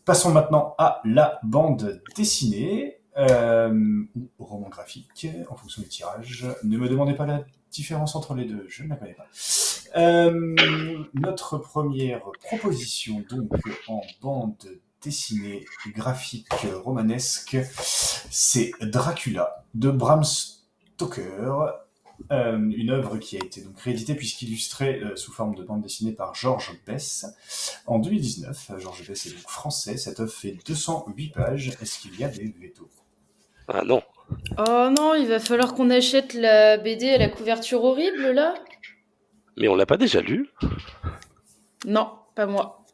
[0.06, 6.46] Passons maintenant à la bande dessinée, ou roman graphique, en fonction du tirage.
[6.64, 9.28] Ne me demandez pas la différence entre les deux, je ne la connais pas.
[11.14, 13.52] notre première proposition, donc,
[13.88, 15.66] en bande dessinée
[15.96, 16.50] graphique
[16.84, 17.58] romanesque,
[18.30, 21.74] c'est Dracula de Bram Stoker,
[22.32, 26.12] euh, une œuvre qui a été donc rééditée puisqu'illustrée euh, sous forme de bande dessinée
[26.12, 27.26] par Georges Bess
[27.88, 28.74] en 2019.
[28.78, 29.98] Georges Bess est donc français.
[29.98, 31.70] Cette œuvre fait 208 pages.
[31.82, 32.90] Est-ce qu'il y a des vétos
[33.68, 34.02] Ah non.
[34.58, 38.54] Oh non, il va falloir qu'on achète la BD à la couverture horrible là.
[39.58, 40.50] Mais on l'a pas déjà lu
[41.86, 42.86] Non, pas moi.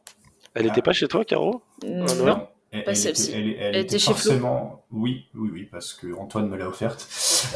[0.53, 1.61] Elle n'était pas chez toi, Caro?
[1.85, 2.47] Non.
[2.71, 3.31] Elle, Pas elle celle-ci.
[3.33, 4.15] elle, elle Elle était était chez Flo.
[4.15, 4.83] forcément.
[4.91, 7.07] Oui, oui, oui, parce que Antoine me l'a offerte.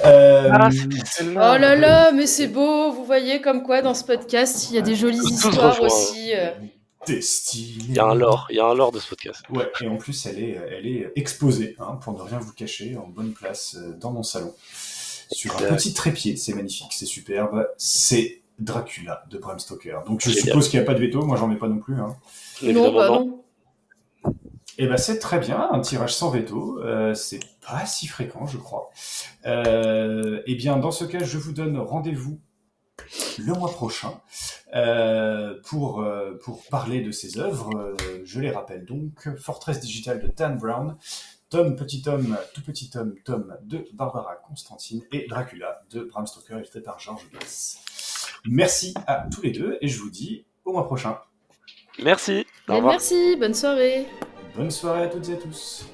[0.06, 0.70] Euh, Ah,
[1.22, 1.26] Oh
[1.58, 4.82] là là, mais c'est beau, vous voyez comme quoi dans ce podcast il y a
[4.82, 6.32] des jolies histoires aussi.
[6.36, 6.52] euh.
[7.08, 9.44] Il y a un lore, il y a un lore de ce podcast.
[9.50, 12.98] Ouais, et en plus, elle est, elle est exposée, hein, pour ne rien vous cacher,
[12.98, 14.54] en bonne place euh, dans mon salon.
[15.32, 17.68] Sur un petit trépied, c'est magnifique, c'est superbe.
[17.78, 20.00] C'est Dracula de Bram Stoker.
[20.06, 21.96] Donc je suppose qu'il n'y a pas de veto, moi j'en mets pas non plus.
[21.96, 22.18] Hein.
[22.64, 23.26] Non, bah non.
[23.26, 23.44] non.
[24.78, 28.58] Et ben c'est très bien, un tirage sans veto, euh, c'est pas si fréquent, je
[28.58, 28.90] crois.
[29.46, 32.40] Euh, et bien, dans ce cas, je vous donne rendez-vous
[33.38, 34.20] le mois prochain
[34.76, 37.70] euh, pour, euh, pour parler de ces œuvres.
[37.76, 40.98] Euh, je les rappelle donc, Fortress Digital de Dan Brown,
[41.50, 46.56] Tom Petit Homme, Tout Petit Homme, Tom de Barbara Constantine et Dracula de Bram Stoker,
[46.56, 47.80] illustré par Georges Bess.
[48.46, 51.20] Merci à tous les deux et je vous dis au mois prochain.
[52.04, 52.46] Merci.
[52.68, 52.94] Au revoir.
[52.94, 54.08] merci, bonne soirée.
[54.56, 55.86] Bonne soirée à toutes et à tous.